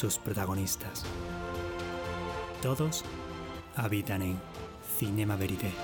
sus 0.00 0.16
protagonistas. 0.18 1.04
Todos 2.62 3.04
habitan 3.76 4.22
en 4.22 4.40
Cinema 4.96 5.36
Verité. 5.36 5.74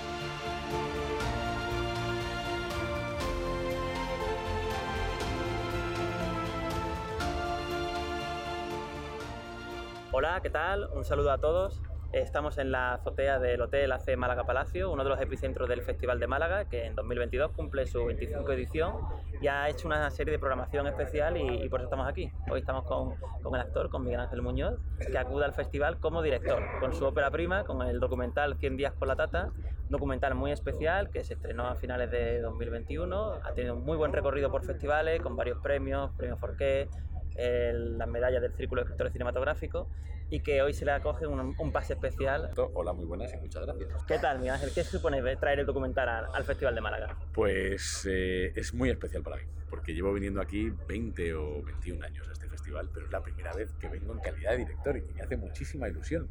Hola, 10.13 10.41
¿qué 10.41 10.49
tal? 10.49 10.89
Un 10.95 11.05
saludo 11.05 11.31
a 11.31 11.37
todos. 11.37 11.83
Estamos 12.17 12.57
en 12.57 12.73
la 12.73 12.95
azotea 12.95 13.39
del 13.39 13.61
Hotel 13.61 13.93
AC 13.93 14.17
Málaga 14.17 14.45
Palacio, 14.45 14.91
uno 14.91 15.05
de 15.05 15.11
los 15.11 15.21
epicentros 15.21 15.69
del 15.69 15.83
Festival 15.83 16.19
de 16.19 16.27
Málaga, 16.27 16.65
que 16.65 16.87
en 16.87 16.95
2022 16.95 17.51
cumple 17.53 17.85
su 17.85 18.07
25 18.07 18.53
edición 18.53 18.95
y 19.43 19.49
ha 19.49 19.69
hecho 19.69 19.87
una 19.87 20.11
serie 20.11 20.33
de 20.33 20.39
programación 20.39 20.87
especial 20.87 21.37
y, 21.37 21.69
por 21.69 21.81
eso 21.81 21.89
estamos 21.89 22.09
aquí. 22.09 22.33
Hoy 22.51 22.61
estamos 22.61 22.85
con, 22.85 23.17
con, 23.43 23.55
el 23.55 23.61
actor, 23.61 23.91
con 23.91 24.03
Miguel 24.03 24.21
Ángel 24.21 24.41
Muñoz, 24.41 24.81
que 24.99 25.19
acude 25.19 25.45
al 25.45 25.53
festival 25.53 26.01
como 26.01 26.23
director, 26.23 26.63
con 26.81 26.95
su 26.95 27.05
ópera 27.05 27.31
prima, 27.31 27.65
con 27.65 27.83
el 27.83 28.01
documental 28.01 28.57
100 28.57 28.79
días 28.79 28.95
con 28.95 29.09
la 29.09 29.17
tata, 29.17 29.51
un 29.83 29.91
documental 29.91 30.35
muy 30.35 30.53
especial 30.53 31.11
que 31.11 31.23
se 31.23 31.35
estrenó 31.35 31.67
a 31.67 31.75
finales 31.75 32.11
de 32.11 32.41
2021, 32.41 33.41
ha 33.45 33.53
tenido 33.53 33.75
un 33.75 33.85
muy 33.85 33.99
buen 33.99 34.15
recorrido 34.15 34.51
por 34.51 34.65
festivales, 34.65 35.21
con 35.21 35.37
varios 35.37 35.59
premios, 35.59 36.13
premio 36.17 36.39
Forqué, 36.39 36.89
las 37.37 38.09
medallas 38.09 38.41
del 38.41 38.55
Círculo 38.55 38.81
de 38.81 38.85
Escritores 38.85 39.13
Cinematográficos 39.13 39.87
y 40.31 40.41
que 40.41 40.63
hoy 40.63 40.73
se 40.73 40.85
le 40.85 40.93
acoge 40.93 41.27
un, 41.27 41.55
un, 41.57 41.73
pase 41.73 41.95
especial. 41.95 42.51
Hola, 42.75 42.93
muy 42.93 43.05
buenas 43.05 43.33
y 43.33 43.37
muchas 43.37 43.65
gracias. 43.65 44.05
¿Qué 44.07 44.19
tal, 44.19 44.39
Miguel 44.39 44.55
Ángel? 44.55 44.71
¿Qué 44.75 44.83
supone 44.83 45.23
traer 45.37 45.61
el 45.61 45.67
documental 45.67 46.09
al, 46.09 46.27
al 46.33 46.45
Festival 46.45 46.75
de 46.75 46.81
Málaga? 46.81 47.17
Pues 47.33 48.07
eh, 48.11 48.53
es 48.57 48.75
muy 48.75 48.91
especial 48.91 49.23
para 49.23 49.37
mí, 49.37 49.43
porque 49.71 49.95
llevo 49.95 50.13
viniendo 50.13 50.41
aquí 50.41 50.73
20 50.89 51.35
o 51.35 51.63
21 51.63 52.05
años 52.05 52.29
a 52.29 52.33
este 52.33 52.49
festival, 52.49 52.91
pero 52.93 53.07
es 53.07 53.13
la 53.13 53.23
primera 53.23 53.53
vez 53.53 53.73
que 53.81 53.89
vengo 53.89 54.13
en 54.13 54.21
calidad 54.21 54.53
de 54.53 54.59
director 54.59 54.97
y 54.97 55.03
me 55.15 55.23
hace 55.23 55.37
muchísima 55.37 55.89
ilusión. 55.89 56.29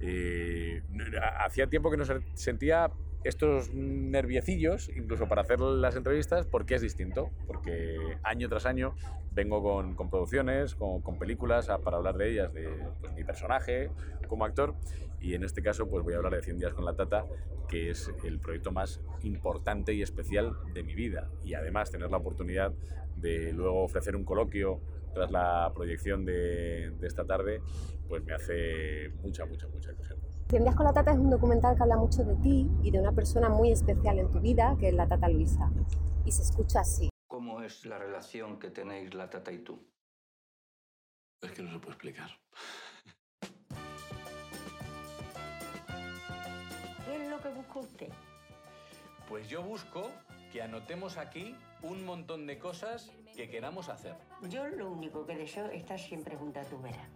Eh, 0.00 0.82
hacía 1.40 1.66
tiempo 1.66 1.90
que 1.90 1.96
no 1.96 2.04
sentía 2.34 2.90
estos 3.28 3.72
nerviecillos, 3.74 4.90
incluso 4.94 5.28
para 5.28 5.42
hacer 5.42 5.60
las 5.60 5.96
entrevistas, 5.96 6.46
porque 6.46 6.74
es 6.74 6.82
distinto, 6.82 7.30
porque 7.46 7.96
año 8.22 8.48
tras 8.48 8.66
año 8.66 8.94
vengo 9.32 9.62
con, 9.62 9.94
con 9.94 10.10
producciones, 10.10 10.74
con, 10.74 11.02
con, 11.02 11.18
películas 11.18 11.68
a, 11.68 11.78
para 11.78 11.96
hablar 11.98 12.16
de 12.16 12.30
ellas, 12.30 12.52
de 12.52 12.68
pues, 13.00 13.12
mi 13.14 13.24
personaje 13.24 13.90
como 14.28 14.44
actor, 14.44 14.74
y 15.20 15.34
en 15.34 15.44
este 15.44 15.62
caso 15.62 15.88
pues 15.88 16.04
voy 16.04 16.14
a 16.14 16.16
hablar 16.16 16.34
de 16.34 16.42
100 16.42 16.58
días 16.58 16.74
con 16.74 16.84
la 16.84 16.94
Tata, 16.94 17.24
que 17.68 17.90
es 17.90 18.10
el 18.24 18.38
proyecto 18.38 18.72
más 18.72 19.00
importante 19.22 19.92
y 19.92 20.02
especial 20.02 20.54
de 20.72 20.82
mi 20.82 20.94
vida, 20.94 21.28
y 21.44 21.54
además 21.54 21.90
tener 21.90 22.10
la 22.10 22.18
oportunidad 22.18 22.72
de 23.16 23.52
luego 23.52 23.82
ofrecer 23.82 24.14
un 24.16 24.24
coloquio 24.24 24.80
tras 25.14 25.30
la 25.30 25.72
proyección 25.74 26.24
de, 26.24 26.90
de 26.90 27.06
esta 27.06 27.24
tarde, 27.24 27.62
pues 28.08 28.22
me 28.24 28.34
hace 28.34 29.10
mucha, 29.22 29.46
mucha, 29.46 29.66
mucha 29.68 29.90
ilusión. 29.90 30.25
Cien 30.48 30.62
días 30.62 30.76
con 30.76 30.86
la 30.86 30.92
Tata 30.92 31.10
es 31.10 31.18
un 31.18 31.28
documental 31.28 31.74
que 31.76 31.82
habla 31.82 31.96
mucho 31.96 32.22
de 32.22 32.36
ti 32.36 32.70
y 32.80 32.92
de 32.92 33.00
una 33.00 33.10
persona 33.10 33.48
muy 33.48 33.72
especial 33.72 34.20
en 34.20 34.30
tu 34.30 34.38
vida, 34.38 34.76
que 34.78 34.90
es 34.90 34.94
la 34.94 35.08
Tata 35.08 35.28
Luisa. 35.28 35.72
Y 36.24 36.30
se 36.30 36.42
escucha 36.42 36.80
así. 36.80 37.08
¿Cómo 37.26 37.62
es 37.62 37.84
la 37.84 37.98
relación 37.98 38.60
que 38.60 38.70
tenéis 38.70 39.12
la 39.14 39.28
Tata 39.28 39.50
y 39.50 39.58
tú? 39.58 39.76
Es 41.42 41.50
que 41.50 41.64
no 41.64 41.72
se 41.72 41.80
puede 41.80 41.94
explicar. 41.94 42.30
¿Qué 47.04 47.24
es 47.24 47.28
lo 47.28 47.40
que 47.40 47.48
busca 47.48 47.78
usted? 47.80 48.12
Pues 49.28 49.48
yo 49.48 49.64
busco 49.64 50.12
que 50.52 50.62
anotemos 50.62 51.18
aquí 51.18 51.56
un 51.82 52.04
montón 52.04 52.46
de 52.46 52.60
cosas 52.60 53.10
que 53.34 53.50
queramos 53.50 53.88
hacer. 53.88 54.14
Yo 54.48 54.64
lo 54.68 54.92
único 54.92 55.26
que 55.26 55.34
deseo 55.34 55.66
es 55.66 55.80
estar 55.80 55.98
siempre 55.98 56.36
junto 56.36 56.60
a 56.60 56.62
tu 56.62 56.80
vera. 56.80 57.10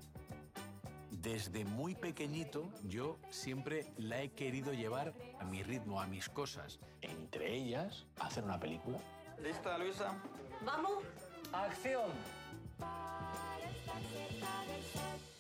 Desde 1.23 1.67
muy 1.67 1.95
pequeñito 1.95 2.71
yo 2.85 3.19
siempre 3.29 3.93
la 3.99 4.23
he 4.23 4.31
querido 4.31 4.73
llevar 4.73 5.13
a 5.39 5.45
mi 5.45 5.63
ritmo, 5.63 6.01
a 6.01 6.07
mis 6.07 6.31
cosas. 6.31 6.81
Entre 7.03 7.55
ellas, 7.55 8.07
hacer 8.19 8.43
una 8.43 8.59
película. 8.59 8.99
¿Lista, 9.43 9.77
Luisa? 9.77 10.17
¡Vamos! 10.65 11.05
¡Acción! 11.53 12.11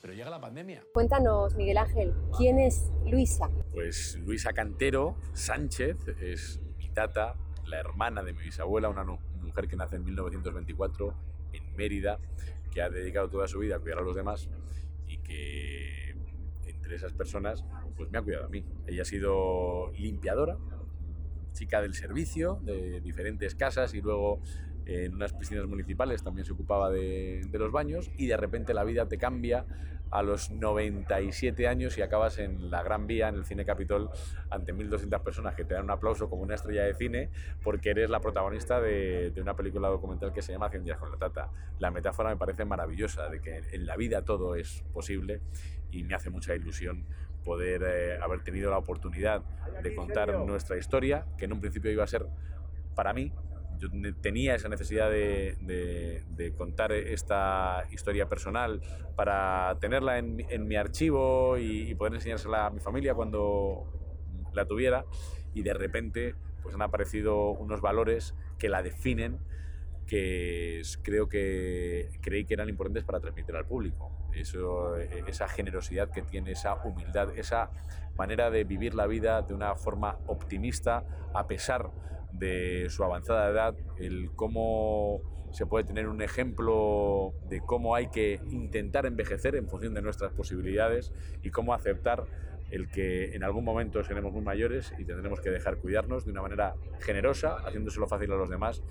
Pero 0.02 0.12
llega 0.12 0.28
la 0.28 0.40
pandemia. 0.40 0.82
Cuéntanos, 0.92 1.54
Miguel 1.54 1.78
Ángel, 1.78 2.14
¿quién 2.36 2.58
es 2.58 2.90
Luisa? 3.06 3.48
Pues 3.72 4.18
Luisa 4.18 4.52
Cantero 4.52 5.16
Sánchez 5.32 5.96
es 6.20 6.60
mi 6.76 6.90
tata, 6.90 7.36
la 7.64 7.78
hermana 7.78 8.22
de 8.22 8.34
mi 8.34 8.42
bisabuela, 8.42 8.90
una 8.90 9.04
mujer 9.04 9.66
que 9.66 9.76
nace 9.76 9.96
en 9.96 10.04
1924 10.04 11.14
en 11.54 11.74
Mérida, 11.74 12.18
que 12.70 12.82
ha 12.82 12.90
dedicado 12.90 13.30
toda 13.30 13.48
su 13.48 13.60
vida 13.60 13.76
a 13.76 13.78
cuidar 13.78 14.00
a 14.00 14.02
los 14.02 14.14
demás 14.14 14.50
entre 16.66 16.96
esas 16.96 17.12
personas 17.12 17.64
pues 17.96 18.10
me 18.10 18.18
ha 18.18 18.22
cuidado 18.22 18.46
a 18.46 18.48
mí. 18.48 18.64
Ella 18.86 19.02
ha 19.02 19.04
sido 19.04 19.92
limpiadora, 19.92 20.56
chica 21.52 21.80
del 21.82 21.94
servicio 21.94 22.60
de 22.62 23.00
diferentes 23.00 23.54
casas 23.54 23.94
y 23.94 24.00
luego 24.00 24.40
en 24.86 25.14
unas 25.14 25.32
piscinas 25.32 25.66
municipales 25.66 26.22
también 26.22 26.44
se 26.44 26.52
ocupaba 26.52 26.90
de, 26.90 27.42
de, 27.48 27.58
los 27.58 27.70
baños 27.70 28.10
y 28.16 28.26
de 28.26 28.36
repente 28.36 28.74
la 28.74 28.84
vida 28.84 29.06
te 29.06 29.18
cambia 29.18 29.66
a 30.10 30.22
los 30.22 30.50
97 30.50 31.68
años 31.68 31.96
y 31.96 32.02
acabas 32.02 32.38
en 32.38 32.70
la 32.70 32.82
Gran 32.82 33.06
Vía, 33.06 33.28
en 33.28 33.36
el 33.36 33.44
Cine 33.44 33.64
Capitol, 33.64 34.10
ante 34.50 34.74
1.200 34.74 35.22
personas 35.22 35.54
que 35.54 35.64
te 35.64 35.74
dan 35.74 35.84
un 35.84 35.90
aplauso 35.90 36.28
como 36.28 36.42
una 36.42 36.54
estrella 36.54 36.84
de 36.84 36.94
cine 36.94 37.30
porque 37.62 37.90
eres 37.90 38.10
la 38.10 38.20
protagonista 38.20 38.80
de, 38.80 39.32
una 39.40 39.54
película 39.54 39.88
documental 39.88 40.32
que 40.32 40.42
se 40.42 40.52
llama 40.52 40.68
100 40.68 40.84
días 40.84 40.98
con 40.98 41.10
la 41.10 41.16
tata. 41.16 41.50
La 41.78 41.90
metáfora 41.90 42.30
me 42.30 42.36
parece 42.36 42.64
maravillosa 42.64 43.28
de 43.28 43.40
que 43.40 43.62
en 43.72 43.86
la 43.86 43.96
vida 43.96 44.22
todo 44.22 44.56
es 44.56 44.84
posible 44.92 45.40
y 45.90 46.02
me 46.04 46.14
hace 46.14 46.30
mucha 46.30 46.54
ilusión 46.54 47.06
poder 47.44 47.82
eh, 47.82 48.18
haber 48.20 48.42
tenido 48.42 48.70
la 48.70 48.78
oportunidad 48.78 49.42
de 49.82 49.94
contar 49.94 50.36
nuestra 50.40 50.76
historia, 50.76 51.24
que 51.38 51.46
en 51.46 51.52
un 51.52 51.60
principio 51.60 51.90
iba 51.90 52.04
a 52.04 52.06
ser 52.06 52.26
para 52.94 53.14
mí, 53.14 53.32
yo 53.80 53.88
tenía 54.20 54.54
esa 54.54 54.68
necesidad 54.68 55.10
de, 55.10 56.54
contar 56.56 56.92
esta 56.92 57.84
historia 57.90 58.28
personal 58.28 58.80
para 59.16 59.76
tenerla 59.80 60.18
en, 60.18 60.46
en 60.50 60.68
mi 60.68 60.76
archivo 60.76 61.56
y, 61.58 61.90
y, 61.90 61.94
poder 61.94 62.14
enseñársela 62.14 62.66
a 62.66 62.70
mi 62.70 62.80
familia 62.80 63.14
cuando 63.14 63.86
la 64.52 64.66
tuviera 64.66 65.04
y 65.54 65.62
de 65.62 65.74
repente 65.74 66.34
pues 66.62 66.74
han 66.74 66.82
aparecido 66.82 67.50
unos 67.50 67.80
valores 67.80 68.34
que 68.58 68.68
la 68.68 68.82
definen 68.82 69.38
que 70.06 70.82
creo 71.02 71.28
que 71.28 72.10
creí 72.20 72.44
que 72.44 72.54
eran 72.54 72.68
importantes 72.68 73.04
para 73.04 73.20
transmitir 73.20 73.54
al 73.54 73.64
público. 73.64 74.10
Eso, 74.34 74.96
esa 74.96 75.48
generosidad 75.48 76.10
que 76.10 76.22
tiene, 76.22 76.52
esa 76.52 76.74
humildad, 76.84 77.36
esa 77.36 77.70
manera 78.16 78.50
de 78.50 78.64
vivir 78.64 78.94
la 78.94 79.06
vida 79.06 79.42
de 79.42 79.54
una 79.54 79.74
forma 79.74 80.18
optimista 80.26 81.04
a 81.34 81.46
pesar 81.46 81.90
de 82.32 82.86
su 82.90 83.02
avanzada 83.04 83.48
edad, 83.50 83.74
el 83.98 84.30
cómo 84.34 85.20
se 85.52 85.66
puede 85.66 85.84
tener 85.84 86.08
un 86.08 86.22
ejemplo 86.22 87.34
de 87.48 87.60
cómo 87.60 87.94
hay 87.94 88.08
que 88.08 88.40
intentar 88.50 89.06
envejecer 89.06 89.56
en 89.56 89.68
función 89.68 89.94
de 89.94 90.02
nuestras 90.02 90.32
posibilidades 90.32 91.12
y 91.42 91.50
cómo 91.50 91.74
aceptar 91.74 92.24
el 92.70 92.88
que 92.88 93.34
en 93.34 93.44
algún 93.44 93.64
momento 93.64 94.02
seremos 94.04 94.32
muy 94.32 94.42
mayores 94.42 94.92
y 94.98 95.04
tendremos 95.04 95.40
que 95.40 95.50
dejar 95.50 95.76
cuidarnos 95.78 96.24
de 96.24 96.32
una 96.32 96.42
manera 96.42 96.74
generosa, 97.00 97.56
haciéndoselo 97.64 98.06
fácil 98.06 98.32
a 98.32 98.36
los 98.36 98.48
demás. 98.48 98.82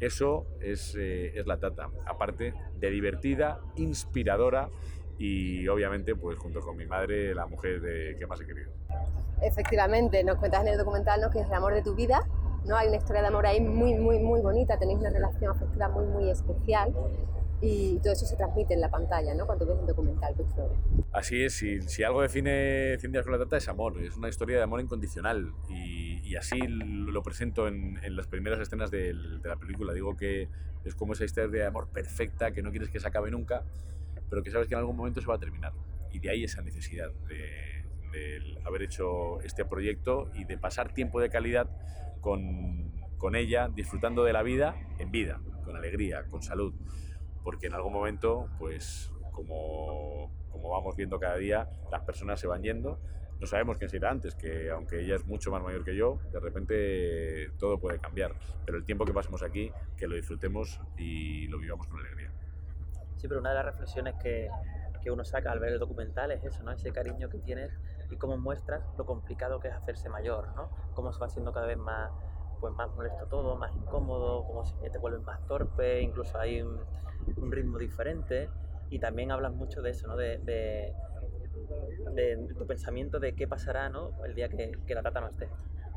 Eso 0.00 0.46
es, 0.60 0.96
eh, 0.98 1.38
es 1.38 1.46
la 1.46 1.58
tata, 1.58 1.90
aparte 2.06 2.54
de 2.78 2.90
divertida, 2.90 3.60
inspiradora 3.76 4.68
y 5.18 5.68
obviamente 5.68 6.16
pues 6.16 6.38
junto 6.38 6.60
con 6.60 6.76
mi 6.76 6.86
madre 6.86 7.34
la 7.34 7.46
mujer 7.46 7.80
de, 7.80 8.16
que 8.18 8.26
más 8.26 8.40
he 8.40 8.46
querido. 8.46 8.72
Efectivamente, 9.42 10.22
nos 10.24 10.38
cuentas 10.38 10.62
en 10.62 10.68
el 10.68 10.78
documental 10.78 11.20
¿no? 11.20 11.30
que 11.30 11.40
es 11.40 11.46
el 11.46 11.54
amor 11.54 11.74
de 11.74 11.82
tu 11.82 11.94
vida, 11.94 12.26
¿no? 12.66 12.76
Hay 12.76 12.88
una 12.88 12.96
historia 12.96 13.22
de 13.22 13.28
amor 13.28 13.46
ahí 13.46 13.60
muy, 13.60 13.94
muy, 13.94 14.18
muy 14.18 14.40
bonita, 14.40 14.78
tenéis 14.78 14.98
una 14.98 15.10
relación 15.10 15.50
afectiva 15.50 15.88
muy, 15.88 16.06
muy 16.06 16.30
especial 16.30 16.94
y 17.64 17.98
todo 18.02 18.12
eso 18.12 18.26
se 18.26 18.36
transmite 18.36 18.74
en 18.74 18.80
la 18.80 18.90
pantalla, 18.90 19.34
¿no? 19.34 19.46
Cuando 19.46 19.66
ves 19.66 19.78
el 19.80 19.86
documental, 19.86 20.34
Víctor. 20.36 20.70
Así 21.12 21.42
es, 21.42 21.54
si, 21.54 22.02
algo 22.02 22.20
define 22.20 22.98
Cien 22.98 23.10
días 23.10 23.26
la 23.26 23.38
tata 23.38 23.56
es 23.56 23.68
amor, 23.68 23.98
es 24.02 24.16
una 24.16 24.28
historia 24.28 24.58
de 24.58 24.62
amor 24.62 24.80
incondicional 24.80 25.54
y, 25.70 26.36
así 26.36 26.58
lo 26.58 27.22
presento 27.22 27.68
en, 27.68 27.98
las 28.16 28.26
primeras 28.26 28.58
escenas 28.60 28.90
de, 28.90 29.14
la 29.14 29.56
película. 29.56 29.94
Digo 29.94 30.16
que 30.16 30.48
es 30.84 30.94
como 30.94 31.14
esa 31.14 31.24
historia 31.24 31.48
de 31.48 31.64
amor 31.64 31.88
perfecta 31.88 32.50
que 32.50 32.60
no 32.60 32.70
quieres 32.70 32.90
que 32.90 33.00
se 33.00 33.06
acabe 33.06 33.30
nunca, 33.30 33.62
pero 34.28 34.42
que 34.42 34.50
sabes 34.50 34.68
que 34.68 34.74
en 34.74 34.80
algún 34.80 34.96
momento 34.96 35.20
se 35.20 35.26
va 35.26 35.36
a 35.36 35.38
terminar 35.38 35.72
y 36.12 36.18
de 36.18 36.30
ahí 36.30 36.44
esa 36.44 36.60
necesidad 36.60 37.10
de, 37.28 37.64
haber 38.64 38.82
hecho 38.82 39.40
este 39.40 39.64
proyecto 39.64 40.30
y 40.34 40.44
de 40.44 40.56
pasar 40.56 40.92
tiempo 40.92 41.20
de 41.20 41.30
calidad 41.30 41.68
con 42.20 43.34
ella, 43.34 43.68
disfrutando 43.74 44.22
de 44.22 44.32
la 44.32 44.42
vida 44.42 44.76
en 44.98 45.10
vida, 45.10 45.40
con 45.64 45.76
alegría, 45.76 46.24
con 46.30 46.42
salud, 46.42 46.74
porque 47.44 47.66
en 47.66 47.74
algún 47.74 47.92
momento, 47.92 48.48
pues 48.58 49.12
como, 49.30 50.32
como 50.50 50.70
vamos 50.70 50.96
viendo 50.96 51.20
cada 51.20 51.36
día, 51.36 51.68
las 51.92 52.02
personas 52.02 52.40
se 52.40 52.46
van 52.46 52.62
yendo, 52.62 52.98
no 53.38 53.46
sabemos 53.46 53.76
quién 53.76 53.90
será 53.90 54.10
antes, 54.10 54.34
que 54.34 54.70
aunque 54.70 55.00
ella 55.00 55.16
es 55.16 55.26
mucho 55.26 55.50
más 55.50 55.62
mayor 55.62 55.84
que 55.84 55.94
yo, 55.94 56.18
de 56.32 56.40
repente 56.40 57.50
todo 57.58 57.78
puede 57.78 57.98
cambiar. 57.98 58.34
Pero 58.64 58.78
el 58.78 58.84
tiempo 58.84 59.04
que 59.04 59.12
pasemos 59.12 59.42
aquí, 59.42 59.70
que 59.96 60.06
lo 60.06 60.16
disfrutemos 60.16 60.80
y 60.96 61.46
lo 61.48 61.58
vivamos 61.58 61.86
con 61.86 62.00
alegría. 62.00 62.30
Sí, 63.16 63.28
pero 63.28 63.40
una 63.40 63.50
de 63.50 63.56
las 63.56 63.66
reflexiones 63.66 64.14
que, 64.22 64.48
que 65.02 65.10
uno 65.10 65.24
saca 65.24 65.52
al 65.52 65.58
ver 65.58 65.74
el 65.74 65.78
documental 65.78 66.30
es 66.30 66.44
eso, 66.44 66.62
¿no? 66.62 66.72
Ese 66.72 66.90
cariño 66.92 67.28
que 67.28 67.38
tienes 67.38 67.78
y 68.10 68.16
cómo 68.16 68.38
muestras 68.38 68.82
lo 68.96 69.04
complicado 69.04 69.60
que 69.60 69.68
es 69.68 69.74
hacerse 69.74 70.08
mayor, 70.08 70.54
¿no? 70.54 70.70
Cómo 70.94 71.12
se 71.12 71.20
va 71.20 71.26
haciendo 71.26 71.52
cada 71.52 71.66
vez 71.66 71.76
más, 71.76 72.10
pues 72.64 72.74
más 72.76 72.96
molesto 72.96 73.26
todo, 73.26 73.56
más 73.56 73.76
incómodo, 73.76 74.42
cómo 74.46 74.64
se 74.64 74.88
te 74.88 74.96
vuelves 74.96 75.22
más 75.22 75.38
torpe, 75.46 76.00
incluso 76.00 76.38
hay 76.38 76.62
un, 76.62 76.80
ritmo 77.52 77.76
diferente 77.76 78.48
y 78.88 78.98
también 78.98 79.30
hablas 79.30 79.52
mucho 79.52 79.82
de 79.82 79.90
eso, 79.90 80.08
¿no? 80.08 80.16
De, 80.16 80.94
tu 82.56 82.66
pensamiento 82.66 83.20
de 83.20 83.34
qué 83.34 83.46
pasará, 83.46 83.90
¿no? 83.90 84.12
El 84.24 84.34
día 84.34 84.48
que, 84.48 84.94
la 84.94 85.02
tata 85.02 85.20
no 85.20 85.28
esté. 85.28 85.50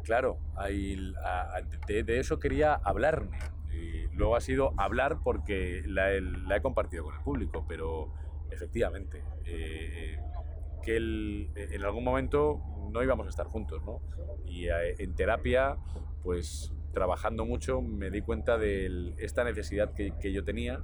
Claro, 0.04 0.40
hay, 0.58 1.14
a, 1.24 1.62
de, 1.88 2.20
eso 2.20 2.38
quería 2.38 2.74
hablarme. 2.74 3.40
Y 3.72 4.08
luego 4.08 4.36
ha 4.36 4.42
sido 4.42 4.74
hablar 4.76 5.20
porque 5.24 5.84
la, 5.86 6.10
la 6.20 6.58
he 6.58 6.62
compartido 6.62 7.06
con 7.06 7.16
el 7.16 7.22
público, 7.22 7.64
pero 7.66 8.12
efectivamente, 8.52 9.24
eh, 9.46 10.20
que 10.88 10.96
él, 10.96 11.50
en 11.58 11.84
algún 11.84 12.06
momento 12.06 12.62
no 12.94 13.04
íbamos 13.04 13.26
a 13.28 13.30
estar 13.30 13.46
juntos, 13.46 13.84
¿no? 13.84 14.00
Y 14.46 14.70
eh, 14.70 14.96
en 15.00 15.16
terapia, 15.16 15.76
pues 16.24 16.74
trabajando 16.94 17.46
mucho, 17.46 17.82
me 17.82 18.10
di 18.10 18.22
cuenta 18.22 18.58
de 18.58 19.14
esta 19.18 19.44
necesidad 19.44 19.94
que, 19.94 20.32
yo 20.32 20.46
tenía, 20.46 20.80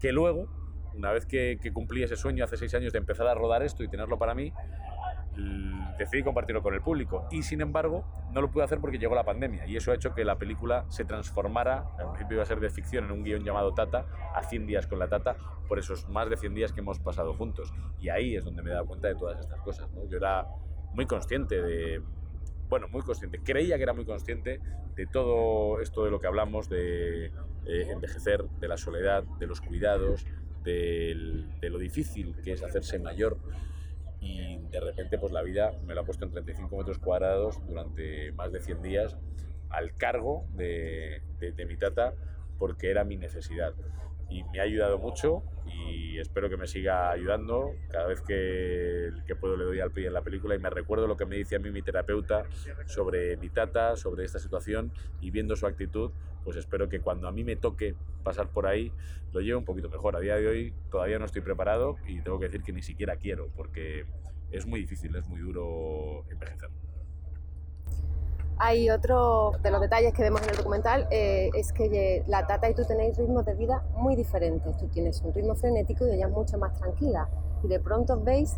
que 0.00 0.10
luego 0.10 0.48
una 0.92 1.12
vez 1.12 1.24
que, 1.24 1.56
cumplí 1.72 2.02
ese 2.02 2.16
sueño 2.16 2.42
hace 2.42 2.56
seis 2.56 2.74
años 2.74 2.92
de 2.92 2.98
empezar 2.98 3.28
a 3.28 3.34
rodar 3.34 3.62
esto 3.62 3.84
y 3.84 3.88
tenerlo 3.88 4.18
para 4.18 4.34
mí, 4.34 4.52
decidí 5.98 6.22
compartirlo 6.22 6.62
con 6.62 6.74
el 6.74 6.80
público. 6.80 7.26
Y 7.30 7.42
sin 7.42 7.60
embargo, 7.60 8.04
no 8.32 8.40
lo 8.40 8.50
pude 8.50 8.64
hacer 8.64 8.80
porque 8.80 8.98
llegó 8.98 9.14
la 9.14 9.24
pandemia. 9.24 9.66
Y 9.66 9.76
eso 9.76 9.92
ha 9.92 9.94
hecho 9.94 10.14
que 10.14 10.24
la 10.24 10.38
película 10.38 10.84
se 10.88 11.04
transformara, 11.04 11.86
al 11.98 12.08
principio 12.10 12.36
iba 12.36 12.42
a 12.42 12.46
ser 12.46 12.60
de 12.60 12.70
ficción, 12.70 13.04
en 13.04 13.12
un 13.12 13.24
guion 13.24 13.44
llamado 13.44 13.74
Tata, 13.74 14.06
a 14.34 14.42
100 14.42 14.66
días 14.66 14.86
con 14.86 14.98
la 14.98 15.08
Tata, 15.08 15.36
por 15.68 15.78
esos 15.78 16.08
más 16.08 16.28
de 16.30 16.36
100 16.36 16.54
días 16.54 16.72
que 16.72 16.80
hemos 16.80 16.98
pasado 16.98 17.34
juntos. 17.34 17.72
Y 18.00 18.08
ahí 18.08 18.36
es 18.36 18.44
donde 18.44 18.62
me 18.62 18.70
he 18.70 18.72
dado 18.72 18.86
cuenta 18.86 19.08
de 19.08 19.14
todas 19.14 19.40
estas 19.40 19.60
cosas. 19.60 19.88
Yo 20.08 20.16
era 20.16 20.46
muy 20.92 21.06
consciente 21.06 21.62
de, 21.62 22.02
bueno, 22.68 22.88
muy 22.88 23.02
consciente, 23.02 23.40
creía 23.42 23.76
que 23.76 23.82
era 23.82 23.92
muy 23.92 24.04
consciente 24.04 24.60
de 24.94 25.06
todo 25.06 25.80
esto 25.80 26.04
de 26.04 26.10
lo 26.10 26.20
que 26.20 26.26
hablamos, 26.26 26.68
de 26.68 27.26
eh, 27.26 27.90
envejecer, 27.90 28.44
de 28.60 28.68
la 28.68 28.76
soledad, 28.76 29.24
de 29.38 29.46
los 29.46 29.60
cuidados, 29.60 30.26
de, 30.64 31.14
lo 31.62 31.78
difícil 31.78 32.34
que 32.42 32.52
es 32.52 32.62
hacerse 32.62 32.98
mayor 32.98 33.38
y 34.20 34.58
de 34.70 34.80
repente 34.80 35.18
pues 35.18 35.32
la 35.32 35.42
vida 35.42 35.72
me 35.84 35.94
lo 35.94 36.00
ha 36.02 36.04
puesto 36.04 36.24
en 36.24 36.32
35 36.32 36.76
metros 36.76 36.98
cuadrados 36.98 37.64
durante 37.66 38.32
más 38.32 38.52
de 38.52 38.60
100 38.60 38.82
días 38.82 39.16
al 39.70 39.94
cargo 39.94 40.46
de, 40.54 41.22
de, 41.38 41.52
de 41.52 41.66
mi 41.66 41.76
tata 41.76 42.14
porque 42.58 42.90
era 42.90 43.04
mi 43.04 43.16
necesidad. 43.16 43.74
Y 44.28 44.44
me 44.44 44.60
ha 44.60 44.64
ayudado 44.64 44.98
mucho 44.98 45.42
espero 46.20 46.48
que 46.48 46.56
me 46.56 46.66
siga 46.66 47.10
ayudando. 47.10 47.74
Cada 47.90 48.06
vez 48.06 48.20
que, 48.20 49.10
que, 49.26 49.36
puedo 49.36 49.56
le 49.56 49.64
doy 49.64 49.80
al 49.80 49.90
pie 49.90 50.06
en 50.06 50.14
la 50.14 50.22
película 50.22 50.54
y 50.54 50.58
me 50.58 50.70
recuerdo 50.70 51.06
lo 51.06 51.16
que 51.16 51.26
me 51.26 51.36
dice 51.36 51.56
a 51.56 51.58
mí 51.58 51.70
mi 51.70 51.82
terapeuta 51.82 52.44
sobre 52.86 53.36
mi 53.36 53.48
tata, 53.48 53.96
sobre 53.96 54.24
esta 54.24 54.38
situación 54.38 54.92
y 55.20 55.30
viendo 55.30 55.56
su 55.56 55.66
actitud, 55.66 56.10
pues 56.44 56.56
espero 56.56 56.88
que 56.88 57.00
cuando 57.00 57.28
a 57.28 57.32
mí 57.32 57.44
me 57.44 57.56
toque 57.56 57.94
pasar 58.22 58.48
por 58.50 58.66
ahí 58.66 58.92
lo 59.32 59.40
lleve 59.40 59.56
un 59.56 59.64
poquito 59.64 59.88
mejor. 59.88 60.16
A 60.16 60.20
día 60.20 60.36
de 60.36 60.48
hoy 60.48 60.74
todavía 60.90 61.18
no 61.18 61.24
estoy 61.24 61.42
preparado 61.42 61.96
y 62.06 62.20
tengo 62.20 62.38
que 62.38 62.46
decir 62.46 62.62
que 62.62 62.72
ni 62.72 62.82
siquiera 62.82 63.16
quiero 63.16 63.48
porque 63.56 64.06
es 64.50 64.66
muy 64.66 64.80
difícil, 64.80 65.14
es 65.16 65.26
muy 65.26 65.40
duro 65.40 66.24
envejecer. 66.30 66.70
Hay 68.60 68.90
otro 68.90 69.52
de 69.62 69.70
los 69.70 69.80
detalles 69.80 70.12
que 70.12 70.22
vemos 70.22 70.42
en 70.42 70.50
el 70.50 70.56
documental, 70.56 71.06
eh, 71.10 71.50
es 71.54 71.72
que 71.72 72.24
la 72.26 72.46
Tata 72.46 72.68
y 72.68 72.74
tú 72.74 72.84
tenéis 72.84 73.16
ritmos 73.16 73.44
de 73.44 73.54
vida 73.54 73.84
muy 73.94 74.16
diferentes. 74.16 74.76
Tú 74.76 74.88
tienes 74.88 75.22
un 75.22 75.32
ritmo 75.32 75.54
frenético 75.54 76.06
y 76.06 76.10
ella 76.10 76.26
es 76.26 76.32
mucho 76.32 76.58
más 76.58 76.76
tranquila. 76.76 77.28
Y 77.62 77.68
de 77.68 77.78
pronto 77.78 78.14
os 78.14 78.24
veis 78.24 78.56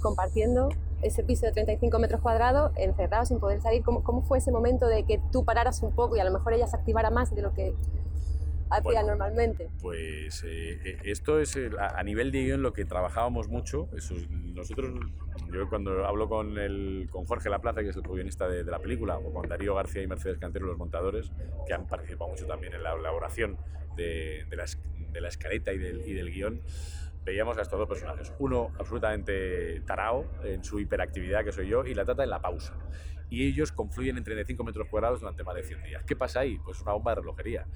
compartiendo 0.00 0.70
ese 1.02 1.22
piso 1.22 1.44
de 1.44 1.52
35 1.52 1.98
metros 1.98 2.22
cuadrados, 2.22 2.72
encerrados 2.76 3.28
sin 3.28 3.38
poder 3.38 3.60
salir. 3.60 3.82
¿Cómo, 3.82 4.02
¿Cómo, 4.02 4.22
fue 4.22 4.38
ese 4.38 4.50
momento 4.50 4.86
de 4.86 5.04
que 5.04 5.20
tú 5.30 5.44
pararas 5.44 5.82
un 5.82 5.92
poco 5.92 6.16
y 6.16 6.20
a 6.20 6.24
lo 6.24 6.30
mejor 6.30 6.54
ella 6.54 6.66
se 6.66 6.76
activara 6.76 7.10
más 7.10 7.34
de 7.34 7.42
lo 7.42 7.52
que 7.52 7.74
hacía 8.70 8.82
bueno, 8.82 9.08
normalmente? 9.08 9.68
Pues 9.80 10.44
eh, 10.46 10.98
esto 11.04 11.40
es 11.40 11.56
a, 11.78 11.98
a, 11.98 12.02
nivel 12.02 12.32
de 12.32 12.44
guion 12.44 12.62
lo 12.62 12.72
que 12.72 12.84
trabajábamos 12.84 13.48
mucho. 13.48 13.88
Eso, 13.96 14.14
nosotros, 14.30 14.98
yo 15.52 15.68
cuando 15.68 16.06
hablo 16.06 16.28
con, 16.28 16.58
el, 16.58 17.08
con 17.10 17.24
Jorge 17.24 17.48
Laplaza, 17.48 17.82
que 17.82 17.90
es 17.90 17.96
el 17.96 18.02
guionista 18.02 18.48
de, 18.48 18.64
de, 18.64 18.70
la 18.70 18.78
película, 18.78 19.18
o 19.18 19.32
con 19.32 19.48
Darío 19.48 19.74
García 19.74 20.02
y 20.02 20.06
Mercedes 20.06 20.38
Cantero, 20.38 20.66
los 20.66 20.78
montadores, 20.78 21.30
que 21.66 21.74
han 21.74 21.86
participado 21.86 22.30
mucho 22.30 22.46
también 22.46 22.74
en 22.74 22.82
la 22.82 22.94
elaboración 22.94 23.56
de, 23.96 24.46
de, 24.48 24.56
la, 24.56 24.64
de 25.12 25.20
la 25.20 25.28
escaleta 25.28 25.72
y 25.72 25.78
del, 25.78 26.06
y 26.06 26.12
del 26.12 26.30
guion, 26.30 26.60
veíamos 27.24 27.58
a 27.58 27.62
estos 27.62 27.78
dos 27.78 27.88
personajes. 27.88 28.32
Uno 28.38 28.72
absolutamente 28.78 29.80
tarao 29.80 30.26
en 30.44 30.64
su 30.64 30.80
hiperactividad, 30.80 31.44
que 31.44 31.52
soy 31.52 31.68
yo, 31.68 31.84
y 31.84 31.94
la 31.94 32.04
tata 32.04 32.22
en 32.22 32.30
la 32.30 32.40
pausa. 32.40 32.74
Y 33.28 33.48
ellos 33.48 33.72
confluyen 33.72 34.16
en 34.16 34.24
35 34.24 34.62
metros 34.62 34.86
cuadrados 34.88 35.20
durante 35.20 35.42
más 35.42 35.56
de 35.56 35.64
100 35.64 35.82
días. 35.82 36.04
¿Qué 36.04 36.14
pasa 36.14 36.40
ahí? 36.40 36.58
Pues 36.64 36.80
una 36.80 36.92
bomba 36.92 37.12
de 37.12 37.20
relojería 37.22 37.66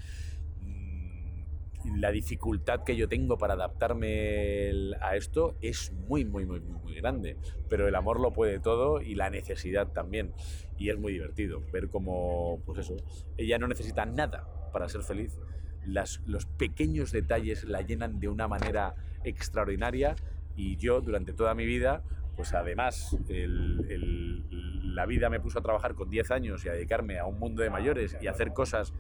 la 1.85 2.11
dificultad 2.11 2.85
que 2.85 2.97
yo 2.97 3.09
tengo 3.09 3.39
para 3.39 3.55
adaptarme 3.55 4.71
a 5.01 5.17
esto 5.17 5.57
es 5.61 5.93
muy, 5.93 6.25
muy, 6.25 6.45
muy, 6.47 6.61
muy 6.61 6.95
grande. 6.95 7.37
Pero 7.69 7.89
el 7.89 7.95
amor 7.95 8.21
lo 8.21 8.33
puede 8.33 8.59
todo 8.59 9.01
y 9.01 9.15
la 9.15 9.31
necesidad 9.31 9.89
también. 9.89 10.33
Y 10.79 10.91
es 10.91 10.99
muy 10.99 11.13
divertido 11.13 11.63
ver 11.73 11.89
cómo, 11.89 12.61
pues 12.67 12.79
eso, 12.79 12.97
ella 13.37 13.59
no 13.59 13.69
necesita 13.69 14.07
nada 14.07 14.47
para 14.73 14.89
ser 14.89 15.03
feliz. 15.03 15.39
Las, 15.85 16.21
los 16.27 16.47
pequeños 16.47 17.13
detalles 17.13 17.65
la 17.65 17.83
llenan 17.83 18.21
de 18.21 18.29
una 18.29 18.49
manera 18.49 18.95
extraordinaria 19.25 20.17
y 20.57 20.77
yo 20.77 21.01
durante 21.01 21.33
toda 21.33 21.55
mi 21.55 21.65
vida, 21.65 22.03
pues 22.37 22.55
además 22.55 23.17
la 23.29 25.07
vida 25.07 25.31
me 25.31 25.41
puso 25.41 25.59
a 25.59 25.63
trabajar 25.63 25.95
con 25.95 26.11
10 26.11 26.31
años 26.31 26.65
y 26.65 26.69
a 26.69 26.73
dedicarme 26.73 27.19
a 27.19 27.27
un 27.27 27.39
mundo 27.39 27.63
de 27.63 27.71
mayores 27.71 28.17
y 28.21 28.27
a 28.27 28.31
hacer 28.31 28.53
cosas 28.53 28.93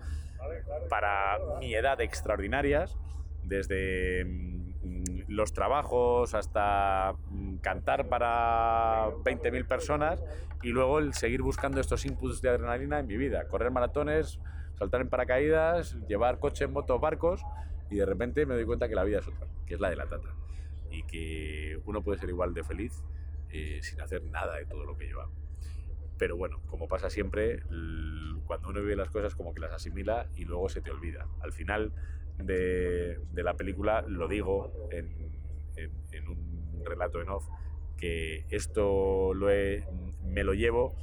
para 0.88 1.38
mi 1.58 1.74
edad 1.74 2.00
extraordinarias, 2.00 2.96
desde 3.42 4.24
mm, 4.24 5.22
los 5.28 5.52
trabajos 5.52 6.34
hasta 6.34 7.14
mm, 7.30 7.56
cantar 7.56 8.08
para 8.08 9.10
20.000 9.24 9.66
personas 9.66 10.22
y 10.62 10.68
luego 10.68 10.98
el 10.98 11.14
seguir 11.14 11.42
buscando 11.42 11.80
estos 11.80 12.04
inputs 12.04 12.42
de 12.42 12.50
adrenalina 12.50 12.98
en 12.98 13.06
mi 13.06 13.16
vida, 13.16 13.46
correr 13.48 13.70
maratones, 13.70 14.40
saltar 14.78 15.00
en 15.00 15.08
paracaídas, 15.08 15.96
llevar 16.06 16.38
coche, 16.38 16.66
motos, 16.66 17.00
barcos 17.00 17.42
y 17.90 17.96
de 17.96 18.06
repente 18.06 18.46
me 18.46 18.54
doy 18.54 18.64
cuenta 18.64 18.88
que 18.88 18.94
la 18.94 19.04
vida 19.04 19.18
es 19.18 19.28
otra, 19.28 19.46
que 19.66 19.74
es 19.74 19.80
la 19.80 19.90
de 19.90 19.96
la 19.96 20.06
tata 20.06 20.28
y 20.90 21.02
que 21.04 21.80
uno 21.84 22.02
puede 22.02 22.18
ser 22.18 22.28
igual 22.28 22.52
de 22.52 22.64
feliz 22.64 23.02
eh, 23.52 23.80
sin 23.82 24.00
hacer 24.00 24.22
nada 24.24 24.56
de 24.56 24.66
todo 24.66 24.84
lo 24.84 24.96
que 24.96 25.08
yo 25.08 25.20
hago 25.20 25.40
pero 26.20 26.36
bueno, 26.36 26.60
como 26.66 26.86
pasa 26.86 27.08
siempre, 27.08 27.62
cuando 28.44 28.68
uno 28.68 28.82
vive 28.82 28.94
las 28.94 29.08
cosas 29.08 29.34
como 29.34 29.54
que 29.54 29.60
las 29.60 29.72
asimila 29.72 30.28
y 30.36 30.44
luego 30.44 30.68
se 30.68 30.82
te 30.82 30.90
olvida. 30.90 31.26
Al 31.40 31.50
final 31.50 31.94
de, 32.36 33.18
la 33.32 33.54
película 33.54 34.02
lo 34.02 34.28
digo 34.28 34.70
en, 34.90 35.08
un 36.28 36.82
relato 36.84 37.22
en 37.22 37.30
off, 37.30 37.48
que 37.96 38.44
esto 38.50 39.32
lo 39.32 39.46
me 39.46 40.44
lo 40.44 40.52
llevo 40.52 40.94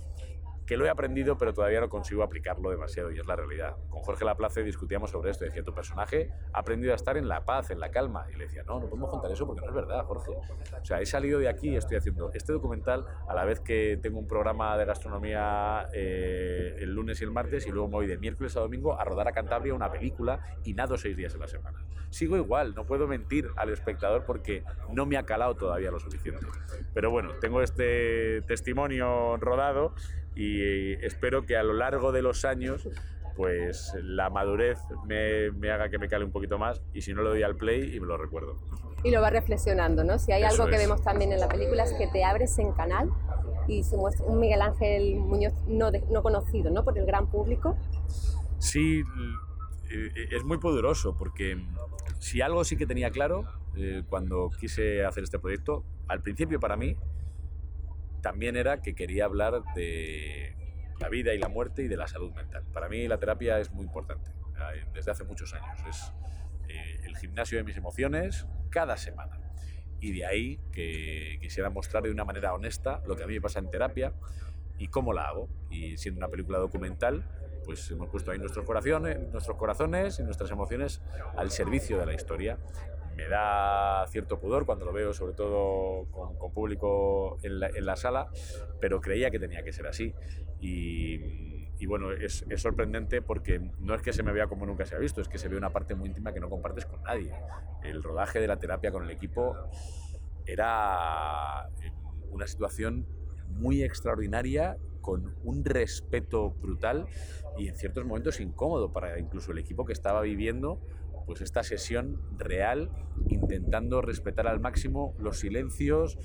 que 0.68 0.76
lo 0.76 0.86
he 0.86 0.90
aprendido, 0.90 1.38
pero 1.38 1.54
todavía 1.54 1.80
no 1.80 1.88
consigo 1.88 2.24
aplicarlo 2.24 2.70
demasiado, 2.70 3.10
y 3.10 3.18
es 3.18 3.26
la 3.26 3.38
realidad. 3.38 3.78
Con 3.90 4.02
Jorge 4.02 4.26
Laplace 4.26 4.64
discutíamos 4.64 5.10
sobre 5.10 5.32
esto, 5.32 5.46
decía, 5.46 5.64
tu 5.64 5.74
personaje 5.74 6.30
ha 6.52 6.60
aprendido 6.60 6.92
a 6.92 6.98
estar 6.98 7.16
en 7.16 7.30
la 7.30 7.46
paz, 7.46 7.72
en 7.72 7.80
la 7.80 7.90
calma, 7.90 8.28
y 8.32 8.38
le 8.38 8.44
decía, 8.46 8.64
no, 8.68 8.80
no 8.80 8.88
podemos 8.88 9.10
contar 9.10 9.32
eso 9.32 9.48
porque 9.48 9.62
no 9.62 9.70
es 9.70 9.74
verdad, 9.74 10.04
Jorge. 10.04 10.32
O 10.34 10.86
sea, 10.86 11.00
he 11.00 11.06
salido 11.06 11.40
de 11.40 11.48
aquí 11.48 11.70
y 11.70 11.78
estoy 11.78 11.96
haciendo 11.98 12.32
este 12.34 12.52
documental 12.52 13.06
a 13.30 13.34
la 13.34 13.46
vez 13.46 13.62
que 13.62 13.98
tengo 14.02 14.20
un 14.20 14.28
programa 14.28 14.78
de 14.78 14.84
gastronomía 14.84 15.88
eh, 15.94 16.76
el 16.80 16.94
lunes 16.94 17.22
y 17.22 17.24
el 17.24 17.32
martes, 17.32 17.66
y 17.66 17.72
luego 17.72 17.88
me 17.88 17.94
voy 17.94 18.08
de 18.08 18.18
miércoles 18.18 18.58
a 18.58 18.60
domingo 18.60 19.00
a 19.00 19.06
rodar 19.06 19.30
a 19.30 19.32
Cantabria 19.32 19.74
una 19.74 19.90
película 19.90 20.42
y 20.66 20.74
nado 20.74 20.98
seis 20.98 21.16
días 21.16 21.34
en 21.34 21.40
la 21.40 21.48
semana. 21.48 21.80
Sigo 22.10 22.36
igual, 22.36 22.76
no 22.76 22.86
puedo 22.86 23.08
mentir 23.08 23.50
al 23.56 23.70
espectador 23.70 24.26
porque 24.26 24.64
no 24.92 25.06
me 25.06 25.18
ha 25.18 25.24
calado 25.24 25.56
todavía 25.56 25.92
lo 25.92 26.00
suficiente. 26.00 26.46
Pero 26.94 27.10
bueno, 27.10 27.32
tengo 27.40 27.62
este 27.62 28.42
testimonio 28.44 29.38
rodado 29.38 29.94
y 30.38 30.94
espero 31.06 31.46
que 31.46 31.58
a 31.58 31.64
lo 31.64 31.74
largo 31.74 32.12
de 32.12 32.22
los 32.22 32.46
años 32.46 32.88
pues 33.36 33.94
la 34.02 34.30
madurez 34.32 34.80
me, 35.06 35.52
me 35.52 35.70
haga 35.70 35.90
que 35.90 36.00
me 36.00 36.08
cale 36.08 36.26
un 36.26 36.32
poquito 36.32 36.58
más 36.58 36.82
y 36.94 37.02
si 37.02 37.14
no 37.14 37.22
le 37.22 37.30
doy 37.30 37.44
al 37.44 37.56
play 37.56 37.96
y 37.96 38.00
me 38.00 38.08
lo 38.08 38.18
recuerdo. 38.18 38.58
Y 39.04 39.12
lo 39.12 39.22
vas 39.22 39.32
reflexionando, 39.32 40.04
¿no? 40.04 40.18
Si 40.18 40.32
hay 40.32 40.42
Eso 40.44 40.54
algo 40.54 40.66
que 40.72 40.76
es. 40.76 40.82
vemos 40.82 41.04
también 41.04 41.32
en 41.32 41.40
la 41.40 41.48
película 41.48 41.84
es 41.84 41.94
que 41.94 42.08
te 42.08 42.24
abres 42.24 42.58
en 42.58 42.72
canal 42.74 43.12
y 43.68 43.84
se 43.84 43.96
muestra 43.96 44.26
un 44.26 44.40
Miguel 44.40 44.62
Ángel 44.64 45.18
Muñoz 45.18 45.54
no, 45.68 45.92
de- 45.92 46.02
no 46.10 46.24
conocido, 46.24 46.72
¿no? 46.72 46.84
Por 46.84 46.98
el 46.98 47.06
gran 47.06 47.28
público. 47.30 47.78
Sí, 48.58 49.04
eh, 49.92 50.28
es 50.32 50.44
muy 50.44 50.58
poderoso 50.58 51.16
porque 51.16 51.58
si 52.20 52.42
algo 52.42 52.64
sí 52.64 52.76
que 52.76 52.88
tenía 52.88 53.12
claro 53.12 53.46
eh, 53.76 54.02
cuando 54.10 54.50
quise 54.60 55.06
hacer 55.06 55.24
este 55.24 55.38
proyecto, 55.38 55.84
al 56.08 56.24
principio 56.24 56.60
para 56.60 56.76
mí 56.76 56.96
también 58.22 58.56
era 58.56 58.82
que 58.82 58.96
quería 58.96 59.26
hablar 59.26 59.62
de 59.76 60.56
la 61.00 61.10
vida 61.10 61.34
y 61.34 61.38
la 61.38 61.48
muerte 61.48 61.84
y 61.84 61.88
de 61.88 61.98
la 61.98 62.08
salud 62.08 62.34
mental. 62.34 62.64
Para 62.74 62.90
mí 62.90 63.08
la 63.08 63.18
terapia 63.18 63.60
es 63.60 63.72
muy 63.72 63.86
importante, 63.86 64.32
eh, 64.32 64.86
desde 64.94 65.12
hace 65.12 65.24
muchos 65.24 65.54
años. 65.54 65.80
Es 65.88 66.14
eh, 66.70 67.02
el 67.06 67.18
gimnasio 67.18 67.58
de 67.58 67.64
mis 67.64 67.78
emociones 67.78 68.48
cada 68.70 68.98
semana. 68.98 69.40
Y 70.00 70.12
de 70.12 70.26
ahí 70.26 70.60
que 70.72 71.38
quisiera 71.42 71.70
mostrar 71.70 72.04
de 72.04 72.12
una 72.12 72.26
manera 72.26 72.54
honesta 72.54 73.02
lo 73.08 73.16
que 73.16 73.24
a 73.24 73.28
mí 73.28 73.34
me 73.34 73.42
pasa 73.42 73.60
en 73.60 73.70
terapia 73.70 74.14
y 74.78 74.88
cómo 74.88 75.14
la 75.14 75.28
hago. 75.28 75.50
Y 75.70 75.98
siendo 75.98 76.20
una 76.20 76.28
película 76.28 76.60
documental, 76.60 77.24
pues 77.66 77.90
hemos 77.92 78.10
puesto 78.10 78.32
ahí 78.32 78.40
nuestros 78.40 78.66
corazones, 78.66 79.20
nuestros 79.32 79.58
corazones 79.58 80.20
y 80.20 80.24
nuestras 80.24 80.52
emociones 80.52 81.02
al 81.36 81.52
servicio 81.52 81.98
de 81.98 82.06
la 82.06 82.14
historia. 82.14 82.58
Me 83.18 83.28
da 83.28 84.06
cierto 84.10 84.40
pudor 84.40 84.68
cuando 84.68 84.86
lo 84.86 84.94
veo, 84.94 85.12
sobre 85.12 85.34
todo 85.34 86.06
con, 86.12 86.38
con 86.38 86.54
público 86.54 87.40
en 87.42 87.60
la, 87.60 87.68
en 87.68 87.84
la 87.84 87.96
sala, 87.96 88.30
pero 88.80 89.02
creía 89.02 89.32
que 89.32 89.40
tenía 89.40 89.64
que 89.64 89.74
ser 89.74 89.88
así. 89.88 90.14
Y, 90.62 91.16
y 91.80 91.86
bueno, 91.88 92.12
es, 92.12 92.46
es 92.48 92.62
sorprendente 92.62 93.24
porque 93.24 93.60
no 93.80 93.96
es 93.96 94.04
que 94.04 94.14
se 94.14 94.22
me 94.22 94.32
vea 94.32 94.46
como 94.46 94.68
nunca 94.68 94.86
se 94.86 94.96
ha 94.96 95.00
visto, 95.00 95.20
es 95.20 95.28
que 95.28 95.40
se 95.40 95.48
ve 95.48 95.58
una 95.58 95.72
parte 95.72 95.96
muy 95.96 96.10
íntima 96.10 96.32
que 96.32 96.40
no 96.40 96.48
compartes 96.48 96.86
con 96.86 97.02
nadie. 97.02 97.34
El 97.84 98.04
rodaje 98.04 98.40
de 98.40 98.48
la 98.48 98.60
terapia 98.60 98.92
con 98.92 99.04
el 99.04 99.10
equipo 99.10 99.56
era 100.46 101.70
eh, 101.82 101.92
una 102.30 102.46
situación 102.46 103.08
muy 103.50 103.82
extraordinaria, 103.82 104.78
con 105.02 105.36
un 105.44 105.64
respeto 105.64 106.52
brutal 106.52 107.08
y 107.58 107.70
en 107.70 107.76
ciertos 107.76 108.06
momentos 108.06 108.42
incómodo 108.42 108.92
para 108.92 109.18
incluso 109.20 109.54
el 109.54 109.58
equipo 109.58 109.86
que 109.86 109.94
estaba 109.94 110.22
viviendo 110.22 110.82
pues 111.28 111.42
esta 111.42 111.62
sesión 111.62 112.20
real, 112.38 112.90
intentando 113.30 114.02
respetar 114.02 114.48
al 114.48 114.62
máximo 114.62 115.14
los 115.20 115.38
silencios, 115.38 116.18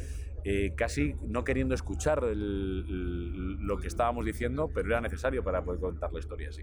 eh, 0.44 0.72
casi 0.76 1.14
no 1.26 1.44
queriendo 1.44 1.74
escuchar 1.74 2.22
lo 2.24 3.78
que 3.78 3.88
estábamos 3.88 4.24
diciendo, 4.24 4.70
pero 4.72 4.88
era 4.88 5.00
necesario 5.00 5.42
para 5.44 5.62
poder 5.64 5.80
contar 5.80 6.12
la 6.12 6.20
historia 6.20 6.48
así. 6.48 6.62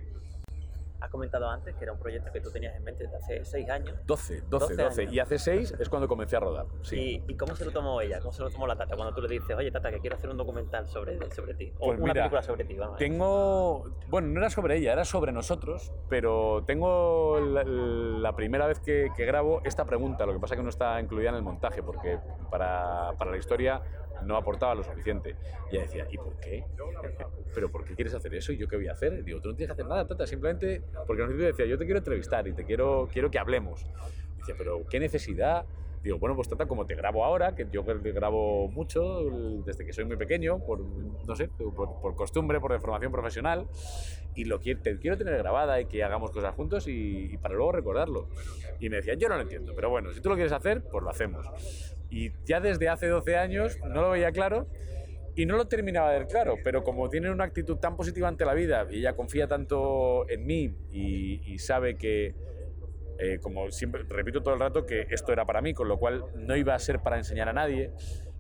Has 1.02 1.10
comentado 1.10 1.50
antes 1.50 1.76
que 1.76 1.84
era 1.84 1.94
un 1.94 2.00
proyecto 2.00 2.32
que 2.32 2.42
tú 2.42 2.52
tenías 2.52 2.76
en 2.76 2.84
mente 2.84 3.04
desde 3.04 3.18
hace 3.18 3.46
seis 3.46 3.70
años. 3.70 3.96
12, 4.06 4.42
12, 4.42 4.48
12 4.50 4.76
12. 4.76 5.02
años. 5.02 5.14
Y 5.14 5.20
hace 5.20 5.40
6 5.40 5.76
es 5.80 5.90
cuando 5.90 6.08
comencé 6.08 6.36
a 6.36 6.40
rodar. 6.42 6.66
Sí. 6.82 7.24
¿Y, 7.28 7.32
y 7.34 7.38
cómo 7.38 7.56
se 7.56 7.64
lo 7.66 7.72
tomó 7.72 8.02
ella? 8.02 8.20
¿Cómo 8.20 8.34
se 8.34 8.42
lo 8.44 8.50
tomó 8.50 8.68
la 8.68 8.76
Tata? 8.76 8.96
Cuando 8.96 9.14
tú 9.16 9.22
le 9.22 9.30
dices, 9.30 9.56
oye, 9.56 9.72
Tata, 9.72 9.92
que 9.92 10.00
quiero 10.00 10.18
hacer 10.18 10.30
un 10.30 10.38
documental 10.38 10.88
sobre, 10.90 11.18
sobre 11.32 11.54
ti. 11.54 11.72
O 11.80 11.88
Pues 11.88 12.00
una 12.00 12.14
mira, 12.14 12.24
película 12.24 12.42
sobre 12.44 12.66
ti. 12.66 12.76
Vamos. 12.76 12.98
Tengo, 12.98 13.86
bueno, 14.08 14.28
no 14.28 14.40
era 14.40 14.50
sobre 14.50 14.78
ella, 14.78 14.92
era 14.94 15.06
sobre 15.06 15.32
nosotros, 15.32 15.94
pero 16.10 16.64
tengo 16.66 17.40
la, 17.40 17.64
la 17.64 18.36
primera 18.36 18.68
vez 18.68 18.80
que, 18.80 19.10
que 19.16 19.26
grabo 19.26 19.62
esta 19.64 19.86
pregunta, 19.86 20.26
lo 20.26 20.34
que 20.34 20.40
pasa 20.40 20.56
que 20.56 20.64
no 20.64 20.70
está 20.70 21.00
incluida 21.00 21.30
en 21.30 21.36
el 21.36 21.44
montaje, 21.44 21.82
porque 21.82 22.20
para, 22.52 23.14
para 23.18 23.32
la 23.32 23.38
historia 23.38 23.82
no 24.24 24.36
aportaba 24.38 24.76
lo 24.76 24.84
suficiente. 24.84 25.36
Y 25.72 25.76
ella 25.76 25.86
decía, 25.86 26.08
¿y 26.10 26.18
por 26.18 26.40
qué? 26.40 26.66
¿Pero 27.56 27.72
por 27.72 27.86
qué 27.86 27.96
quieres 27.96 28.14
hacer 28.14 28.34
eso? 28.36 28.52
¿Y 28.52 28.58
yo 28.58 28.68
qué 28.68 28.76
voy 28.76 28.88
a 28.88 28.94
hacer? 28.94 29.24
Digo, 29.24 29.42
tú 29.42 29.50
no 29.50 29.56
tienes 29.56 29.70
que 29.70 29.82
hacer 29.82 29.88
nada, 29.88 30.08
Tata, 30.08 30.28
simplemente 30.28 30.82
porque 31.08 31.24
nos 31.24 31.38
decía, 31.38 31.66
yo 31.66 31.78
te 31.78 31.86
quiero 31.86 32.00
entrevistar 32.00 32.48
y 32.48 32.54
te 32.54 32.66
quiero, 32.66 33.08
quiero 33.12 33.32
que 33.32 33.40
hablemos. 33.40 33.86
Y 34.36 34.40
decía, 34.40 34.56
pero 34.58 34.86
¿qué 34.90 35.00
necesidad? 35.00 35.66
Digo, 36.04 36.18
bueno, 36.18 36.36
pues 36.36 36.48
trata 36.48 36.66
como 36.66 36.86
te 36.86 36.96
grabo 36.96 37.26
ahora, 37.26 37.56
que 37.56 37.68
yo 37.72 37.84
grabo 37.84 38.70
mucho 38.70 39.62
desde 39.66 39.86
que 39.86 39.92
soy 39.92 40.06
muy 40.06 40.16
pequeño, 40.16 40.60
por, 40.60 40.80
no 40.80 41.36
sé, 41.36 41.50
por, 41.50 42.16
costumbre, 42.16 42.62
por 42.62 42.72
deformación 42.72 43.12
profesional, 43.12 43.68
y 44.34 44.46
lo 44.46 44.60
te 44.60 44.98
quiero 44.98 45.18
tener 45.18 45.38
grabada 45.38 45.82
y 45.82 45.86
que 45.86 46.02
hagamos 46.02 46.32
cosas 46.32 46.56
juntos 46.56 46.88
y, 46.88 47.34
y 47.34 47.38
para 47.38 47.56
luego 47.56 47.74
recordarlo. 47.74 48.30
Y 48.80 48.90
me 48.90 48.98
decían, 48.98 49.20
yo 49.20 49.28
no 49.28 49.36
lo 49.36 49.42
entiendo, 49.42 49.74
pero 49.76 49.90
bueno, 49.90 50.14
si 50.14 50.22
tú 50.22 50.30
lo 50.30 50.36
quieres 50.36 50.54
hacer, 50.54 50.84
pues 50.84 51.04
lo 51.04 51.10
hacemos. 51.10 51.46
Y 52.10 52.32
ya 52.46 52.60
desde 52.60 52.90
hace 52.90 53.08
12 53.08 53.38
años 53.38 53.78
no 53.88 54.02
lo 54.02 54.10
veía 54.12 54.32
claro 54.32 54.68
y 55.36 55.46
no 55.46 55.56
lo 55.56 55.68
terminaba 55.68 56.12
de 56.12 56.20
ver 56.20 56.28
claro, 56.28 56.56
pero 56.64 56.84
como 56.84 57.10
tiene 57.10 57.32
una 57.32 57.46
actitud 57.46 57.78
tan 57.78 57.96
positiva 57.96 58.28
ante 58.28 58.46
la 58.46 58.54
vida 58.54 58.88
y 58.90 59.00
ella 59.00 59.16
confía 59.16 59.48
tanto 59.48 60.30
en 60.30 60.46
mí 60.46 60.76
y, 60.92 61.42
y 61.46 61.60
sabe 61.60 61.96
que, 61.96 62.36
eh, 63.20 63.40
como 63.42 63.72
siempre, 63.72 64.04
repito 64.10 64.42
todo 64.42 64.54
el 64.54 64.60
rato, 64.60 64.86
que 64.86 65.08
esto 65.10 65.32
era 65.32 65.46
para 65.46 65.62
mí, 65.62 65.74
con 65.74 65.88
lo 65.88 65.98
cual 65.98 66.26
no 66.36 66.56
iba 66.56 66.76
a 66.76 66.80
ser 66.80 67.00
para 67.00 67.18
enseñar 67.18 67.48
a 67.48 67.54
nadie, 67.54 67.92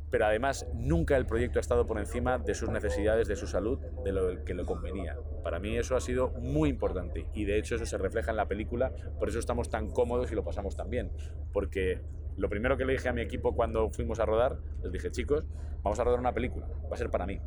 pero 0.10 0.26
además 0.26 0.68
nunca 0.74 1.16
el 1.18 1.26
proyecto 1.26 1.60
ha 1.60 1.62
estado 1.62 1.86
por 1.86 2.00
encima 2.00 2.38
de 2.38 2.56
sus 2.56 2.70
necesidades, 2.70 3.28
de 3.28 3.36
su 3.36 3.48
salud, 3.48 3.80
de 4.04 4.12
lo 4.12 4.44
que 4.44 4.54
le 4.54 4.66
convenía. 4.66 5.18
Para 5.44 5.60
mí 5.60 5.78
eso 5.78 5.96
ha 5.96 6.02
sido 6.02 6.32
muy 6.32 6.70
importante 6.70 7.28
y 7.34 7.46
de 7.46 7.58
hecho 7.58 7.76
eso 7.76 7.86
se 7.86 7.98
refleja 7.98 8.32
en 8.32 8.38
la 8.38 8.48
película, 8.48 8.92
por 9.20 9.30
eso 9.30 9.40
estamos 9.40 9.70
tan 9.70 9.90
cómodos 9.90 10.32
y 10.32 10.36
lo 10.36 10.44
pasamos 10.44 10.76
tan 10.76 10.90
bien, 10.90 11.12
porque 11.54 12.02
lo 12.40 12.50
primero 12.50 12.78
que 12.78 12.86
le 12.86 12.94
dije 12.94 13.10
a 13.10 13.14
mi 13.14 13.22
equipo 13.22 13.54
cuando 13.54 13.90
fuimos 13.90 14.20
a 14.20 14.26
rodar, 14.26 14.58
les 14.82 14.92
dije, 14.92 15.12
chicos, 15.12 15.44
vamos 15.84 16.00
a 16.00 16.06
rodar 16.06 16.20
una 16.20 16.34
película, 16.34 16.68
va 16.90 16.96
a 16.96 16.98
ser 16.98 17.10
para 17.10 17.26
mí. 17.26 17.40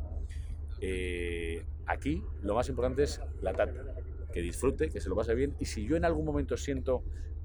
Eh, 0.80 1.64
aquí 1.86 2.22
lo 2.42 2.54
más 2.54 2.68
importante 2.68 3.02
es 3.02 3.20
la 3.40 3.54
tata, 3.54 3.72
que 4.32 4.42
disfrute, 4.42 4.90
que 4.90 5.00
se 5.00 5.08
lo 5.08 5.16
pase 5.16 5.34
bien 5.34 5.54
y 5.58 5.64
si 5.64 5.86
yo 5.86 5.96
en 5.96 6.04
algún 6.04 6.26
momento 6.26 6.56
siento 6.58 7.02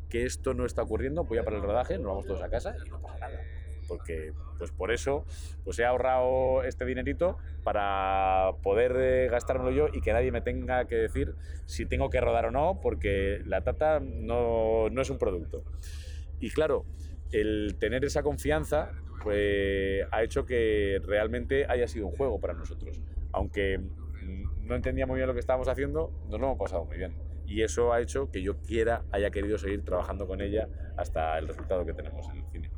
que 0.09 0.25
esto 0.25 0.53
no 0.53 0.65
está 0.65 0.81
ocurriendo, 0.81 1.23
voy 1.23 1.37
a 1.37 1.43
parar 1.43 1.61
el 1.61 1.65
rodaje, 1.65 1.97
nos 1.97 2.07
vamos 2.07 2.25
todos 2.25 2.41
a 2.41 2.49
casa 2.49 2.75
y 2.85 2.89
no 2.89 3.01
pasa 3.01 3.19
nada. 3.19 3.39
Porque 3.87 4.33
pues 4.57 4.71
por 4.71 4.91
eso 4.91 5.25
pues 5.63 5.79
he 5.79 5.85
ahorrado 5.85 6.63
este 6.63 6.83
dinerito 6.83 7.37
para 7.63 8.51
poder 8.61 8.93
eh, 8.97 9.29
gastármelo 9.29 9.71
yo 9.71 9.87
y 9.93 10.01
que 10.01 10.11
nadie 10.11 10.33
me 10.33 10.41
tenga 10.41 10.85
que 10.85 10.95
decir 10.95 11.35
si 11.65 11.85
tengo 11.85 12.09
que 12.09 12.19
rodar 12.19 12.47
o 12.47 12.51
no, 12.51 12.81
porque 12.81 13.41
la 13.45 13.61
tata 13.61 14.01
no, 14.01 14.89
no 14.89 15.01
es 15.01 15.09
un 15.09 15.17
producto. 15.17 15.63
Y 16.39 16.49
claro, 16.51 16.85
el 17.31 17.75
tener 17.79 18.05
esa 18.05 18.23
confianza 18.23 18.91
pues, 19.23 20.05
ha 20.11 20.23
hecho 20.23 20.45
que 20.45 21.01
realmente 21.05 21.65
haya 21.67 21.87
sido 21.87 22.07
un 22.07 22.15
juego 22.15 22.39
para 22.39 22.53
nosotros. 22.53 22.99
Aunque 23.31 23.79
no 24.63 24.75
entendía 24.75 25.05
muy 25.05 25.17
bien 25.17 25.27
lo 25.27 25.33
que 25.33 25.39
estábamos 25.39 25.67
haciendo, 25.67 26.11
nos 26.29 26.39
lo 26.39 26.47
hemos 26.47 26.57
pasado 26.57 26.85
muy 26.85 26.97
bien. 26.97 27.15
Y 27.45 27.61
eso 27.61 27.93
ha 27.93 28.01
hecho 28.01 28.29
que 28.29 28.41
yo 28.41 28.57
quiera, 28.57 29.03
haya 29.11 29.31
querido 29.31 29.57
seguir 29.57 29.83
trabajando 29.83 30.27
con 30.27 30.41
ella 30.41 30.67
hasta 30.97 31.37
el 31.37 31.47
resultado 31.47 31.85
que 31.85 31.93
tenemos 31.93 32.27
en 32.29 32.37
el 32.37 32.45
cine. 32.51 32.71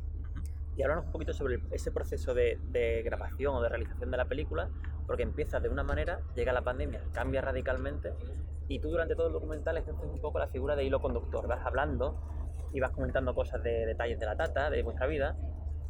Y 0.76 0.82
háblanos 0.82 1.06
un 1.06 1.12
poquito 1.12 1.32
sobre 1.32 1.60
ese 1.72 1.90
proceso 1.90 2.34
de, 2.34 2.58
de 2.70 3.02
grabación 3.02 3.54
o 3.54 3.60
de 3.60 3.68
realización 3.68 4.10
de 4.10 4.16
la 4.16 4.26
película, 4.26 4.70
porque 5.06 5.24
empieza 5.24 5.58
de 5.58 5.68
una 5.68 5.82
manera, 5.82 6.20
llega 6.36 6.52
la 6.52 6.62
pandemia, 6.62 7.00
cambia 7.12 7.40
radicalmente, 7.40 8.12
y 8.68 8.78
tú 8.78 8.88
durante 8.88 9.16
todo 9.16 9.26
el 9.26 9.32
documental 9.32 9.76
ejerces 9.76 10.04
un 10.04 10.20
poco 10.20 10.38
la 10.38 10.46
figura 10.46 10.76
de 10.76 10.84
hilo 10.84 11.00
conductor, 11.00 11.48
vas 11.48 11.66
hablando 11.66 12.16
y 12.72 12.80
vas 12.80 12.90
comentando 12.90 13.34
cosas 13.34 13.62
de 13.62 13.86
detalles 13.86 14.18
de 14.18 14.26
la 14.26 14.36
tata, 14.36 14.70
de 14.70 14.82
vuestra 14.82 15.06
vida. 15.06 15.36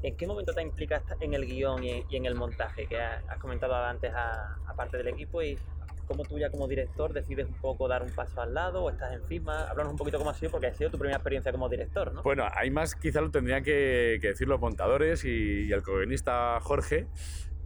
¿En 0.02 0.16
qué 0.16 0.26
momento 0.26 0.54
te 0.54 0.62
implicas 0.62 1.02
en 1.20 1.34
el 1.34 1.44
guion 1.44 1.84
y, 1.84 2.04
y 2.08 2.16
en 2.16 2.24
el 2.24 2.34
montaje, 2.34 2.86
que 2.86 3.00
has 3.00 3.22
has 3.28 3.38
comentado 3.38 3.74
antes 3.74 4.12
a, 4.14 4.56
a 4.66 4.74
parte 4.74 4.96
del 4.96 5.08
equipo, 5.08 5.42
y 5.42 5.58
cómo 6.06 6.24
tú 6.24 6.38
ya 6.38 6.50
como 6.50 6.66
director 6.66 7.12
decides 7.12 7.46
un 7.46 7.54
poco 7.54 7.86
dar 7.86 8.02
un 8.02 8.10
paso 8.10 8.40
al 8.40 8.54
lado 8.54 8.82
o 8.82 8.90
estás 8.90 9.12
encima? 9.12 9.64
Háblanos 9.64 9.92
un 9.92 9.98
poquito 9.98 10.18
cómo 10.18 10.30
ha 10.30 10.34
sido, 10.34 10.50
porque 10.50 10.68
ha 10.68 10.74
sido 10.74 10.90
tu 10.90 10.98
primera 10.98 11.18
experiencia 11.18 11.52
como 11.52 11.68
director, 11.68 12.12
¿no? 12.14 12.22
Bueno, 12.22 12.46
hay 12.52 12.70
más, 12.70 12.94
quizá 12.94 13.20
lo 13.20 13.30
tendrían 13.30 13.62
que, 13.62 14.18
que 14.20 14.28
decir 14.28 14.48
los 14.48 14.58
montadores 14.58 15.24
y, 15.24 15.66
y 15.66 15.72
el 15.72 15.82
co-guionista 15.82 16.58
Jorge, 16.62 17.06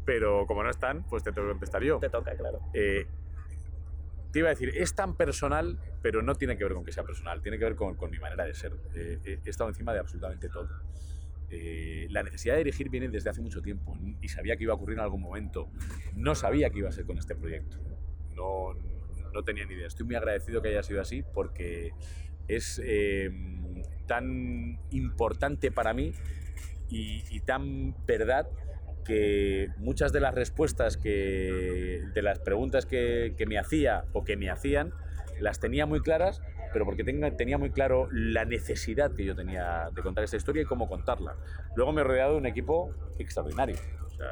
pero 0.04 0.44
como 0.46 0.62
no 0.62 0.70
están, 0.70 1.04
pues 1.04 1.22
te 1.22 1.32
tengo 1.32 1.46
que 1.46 1.52
contestar 1.52 1.82
yo. 1.82 2.00
Te 2.00 2.10
toca, 2.10 2.36
claro. 2.36 2.60
Eh, 2.74 3.06
te 4.34 4.40
iba 4.40 4.48
a 4.48 4.50
decir, 4.50 4.72
es 4.74 4.96
tan 4.96 5.16
personal, 5.16 5.78
pero 6.02 6.20
no 6.20 6.34
tiene 6.34 6.56
que 6.56 6.64
ver 6.64 6.72
con 6.72 6.84
que 6.84 6.90
sea 6.90 7.04
personal, 7.04 7.40
tiene 7.40 7.56
que 7.56 7.66
ver 7.66 7.76
con, 7.76 7.94
con 7.94 8.10
mi 8.10 8.18
manera 8.18 8.44
de 8.44 8.52
ser. 8.52 8.72
Eh, 8.92 9.20
eh, 9.24 9.38
he 9.44 9.48
estado 9.48 9.70
encima 9.70 9.92
de 9.92 10.00
absolutamente 10.00 10.48
todo. 10.48 10.68
Eh, 11.50 12.08
la 12.10 12.24
necesidad 12.24 12.54
de 12.54 12.64
dirigir 12.64 12.88
viene 12.88 13.08
desde 13.08 13.30
hace 13.30 13.40
mucho 13.40 13.62
tiempo 13.62 13.96
y 14.20 14.28
sabía 14.28 14.56
que 14.56 14.64
iba 14.64 14.72
a 14.72 14.74
ocurrir 14.74 14.98
en 14.98 15.04
algún 15.04 15.20
momento. 15.20 15.70
No 16.16 16.34
sabía 16.34 16.68
que 16.70 16.78
iba 16.80 16.88
a 16.88 16.92
ser 16.92 17.06
con 17.06 17.16
este 17.16 17.36
proyecto. 17.36 17.76
No, 18.34 18.74
no 19.32 19.44
tenía 19.44 19.66
ni 19.66 19.74
idea. 19.74 19.86
Estoy 19.86 20.04
muy 20.04 20.16
agradecido 20.16 20.60
que 20.60 20.70
haya 20.70 20.82
sido 20.82 21.00
así 21.00 21.22
porque 21.32 21.92
es 22.48 22.82
eh, 22.84 23.30
tan 24.08 24.80
importante 24.90 25.70
para 25.70 25.94
mí 25.94 26.10
y, 26.88 27.22
y 27.30 27.38
tan 27.38 27.94
verdad 28.04 28.48
que 29.04 29.68
muchas 29.76 30.12
de 30.12 30.20
las 30.20 30.34
respuestas 30.34 30.96
que, 30.96 32.02
de 32.14 32.22
las 32.22 32.38
preguntas 32.40 32.86
que, 32.86 33.34
que 33.36 33.46
me 33.46 33.58
hacía 33.58 34.04
o 34.12 34.24
que 34.24 34.36
me 34.36 34.50
hacían, 34.50 34.92
las 35.40 35.60
tenía 35.60 35.86
muy 35.86 36.00
claras, 36.00 36.40
pero 36.72 36.84
porque 36.84 37.04
tenga- 37.04 37.36
tenía 37.36 37.58
muy 37.58 37.70
claro 37.70 38.08
la 38.10 38.44
necesidad 38.44 39.12
que 39.14 39.24
yo 39.24 39.34
tenía 39.36 39.90
de 39.94 40.02
contar 40.02 40.24
esta 40.24 40.36
historia 40.36 40.62
y 40.62 40.64
cómo 40.64 40.88
contarla. 40.88 41.36
Luego 41.76 41.92
me 41.92 42.00
he 42.00 42.04
rodeado 42.04 42.32
de 42.32 42.38
un 42.38 42.46
equipo 42.46 42.92
extraordinario. 43.18 43.76
O 44.06 44.08
sea, 44.10 44.28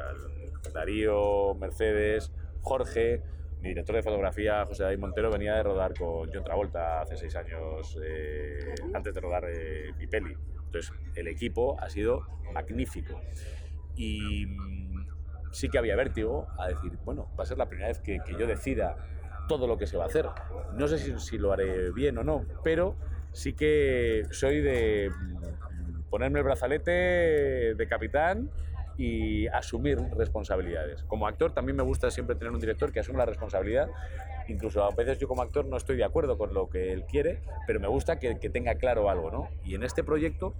Darío, 0.73 1.55
Mercedes, 1.55 2.31
Jorge, 2.61 3.21
mi 3.61 3.69
director 3.69 3.95
de 3.95 4.03
fotografía, 4.03 4.65
José 4.65 4.83
David 4.83 4.99
Montero, 4.99 5.31
venía 5.31 5.55
de 5.55 5.63
rodar 5.63 5.93
con 5.93 6.29
John 6.33 6.43
Travolta 6.43 7.01
hace 7.01 7.15
seis 7.17 7.35
años, 7.35 7.97
eh, 8.03 8.73
antes 8.93 9.13
de 9.13 9.21
rodar 9.21 9.45
eh, 9.49 9.91
mi 9.97 10.07
peli. 10.07 10.35
Entonces, 10.65 10.91
el 11.15 11.27
equipo 11.27 11.79
ha 11.79 11.89
sido 11.89 12.25
magnífico. 12.53 13.21
Y 13.95 14.45
mm, 14.47 15.07
sí 15.51 15.69
que 15.69 15.77
había 15.77 15.95
vértigo 15.95 16.47
a 16.57 16.67
decir, 16.67 16.97
bueno, 17.05 17.29
va 17.37 17.43
a 17.43 17.47
ser 17.47 17.57
la 17.57 17.67
primera 17.67 17.87
vez 17.87 17.99
que, 17.99 18.19
yo 18.37 18.47
decida 18.47 18.95
todo 19.47 19.67
lo 19.67 19.77
que 19.77 19.87
se 19.87 19.97
va 19.97 20.05
a 20.05 20.07
hacer. 20.07 20.27
No 20.73 20.87
sé 20.87 20.97
si, 20.97 21.17
si, 21.19 21.37
lo 21.37 21.51
haré 21.51 21.91
bien 21.91 22.17
o 22.17 22.23
no, 22.23 22.45
pero 22.63 22.95
sí 23.31 23.53
que 23.53 24.23
soy 24.31 24.61
de 24.61 25.09
mm, 25.09 26.09
ponerme 26.09 26.39
el 26.39 26.45
brazalete 26.45 26.91
de 27.75 27.87
capitán 27.87 28.49
y 28.97 29.47
asumir 29.47 29.99
responsabilidades. 30.15 31.03
Como 31.03 31.27
actor 31.27 31.51
también 31.51 31.75
me 31.75 31.83
gusta 31.83 32.11
siempre 32.11 32.35
tener 32.35 32.51
un 32.51 32.59
director 32.59 32.91
que 32.91 32.99
asuma 32.99 33.19
la 33.19 33.25
responsabilidad. 33.25 33.89
Incluso 34.47 34.83
a 34.83 34.91
veces 34.91 35.17
yo 35.17 35.27
como 35.27 35.41
actor 35.41 35.65
no 35.65 35.77
estoy 35.77 35.97
de 35.97 36.03
acuerdo 36.03 36.37
con 36.37 36.53
lo 36.53 36.69
que 36.69 36.91
él 36.93 37.05
quiere, 37.05 37.41
pero 37.65 37.79
me 37.79 37.87
gusta 37.87 38.19
que, 38.19 38.39
que 38.39 38.49
tenga 38.49 38.75
claro 38.75 39.09
algo, 39.09 39.31
¿no? 39.31 39.49
Y 39.63 39.75
en 39.75 39.83
este 39.83 40.03
proyecto 40.03 40.53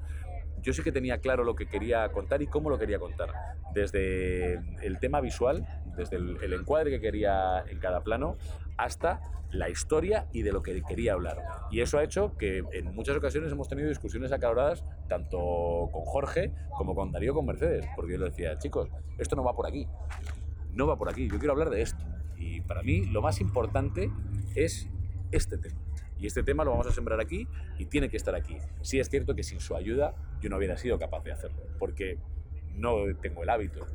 yo 0.64 0.74
sí 0.74 0.82
que 0.82 0.92
tenía 0.92 1.20
claro 1.20 1.44
lo 1.44 1.56
que 1.56 1.68
quería 1.68 2.10
contar 2.10 2.42
y 2.42 2.48
cómo 2.48 2.70
lo 2.70 2.80
quería 2.80 2.98
contar. 2.98 3.30
Desde 3.74 4.54
el 4.82 4.98
tema 5.00 5.22
visual, 5.22 5.68
desde 5.98 6.16
el, 6.16 6.54
encuadre 6.54 6.90
que 6.90 7.02
quería 7.02 7.64
en 7.68 7.80
cada 7.80 8.02
plano, 8.02 8.38
hasta 8.78 9.22
la 9.52 9.70
historia 9.70 10.28
y 10.32 10.42
de 10.42 10.52
lo 10.52 10.64
que 10.64 10.82
quería 10.82 11.14
hablar. 11.14 11.38
Y 11.70 11.82
eso 11.82 12.00
ha 12.00 12.04
hecho 12.04 12.36
que 12.38 12.64
en 12.72 12.96
muchas 12.96 13.16
ocasiones 13.18 13.52
hemos 13.52 13.68
tenido 13.68 13.90
discusiones 13.90 14.32
acaloradas 14.32 14.84
tanto 15.08 15.38
con 15.92 16.04
Jorge 16.06 16.52
como 16.76 16.96
con 16.96 17.12
Darío 17.12 17.34
con 17.34 17.46
Mercedes, 17.46 17.86
porque 17.96 18.14
yo 18.14 18.20
le 18.20 18.26
decía, 18.26 18.58
chicos, 18.58 18.90
esto 19.18 19.36
no 19.36 19.44
va 19.44 19.54
por 19.54 19.68
aquí, 19.68 19.88
no 20.72 20.88
va 20.88 20.98
por 20.98 21.10
aquí, 21.10 21.30
yo 21.30 21.38
quiero 21.38 21.52
hablar 21.52 21.70
de 21.70 21.82
esto. 21.82 22.04
Y 22.38 22.62
para 22.62 22.82
mí 22.82 23.06
lo 23.06 23.22
más 23.22 23.42
importante 23.42 24.10
es 24.56 24.90
este 25.32 25.58
tema. 25.58 25.80
Y 26.24 26.28
este 26.28 26.42
tema 26.42 26.64
lo 26.64 26.72
vamos 26.72 26.88
a 26.88 26.92
sembrar 26.92 27.20
aquí 27.20 27.50
y 27.78 27.86
tiene 27.88 28.08
que 28.08 28.16
estar 28.16 28.34
aquí. 28.34 28.56
Sí 28.80 28.98
es 28.98 29.10
cierto 29.10 29.36
que 29.36 29.44
sin 29.44 29.60
su 29.60 29.76
ayuda 29.76 30.16
yo 30.40 30.50
no 30.50 30.56
hubiera 30.56 30.78
sido 30.78 30.98
capaz 30.98 31.22
de 31.26 31.34
hacerlo, 31.34 31.62
porque 31.78 32.18
no 32.76 33.14
tengo 33.22 33.44
el 33.44 33.50
hábito. 33.50 33.86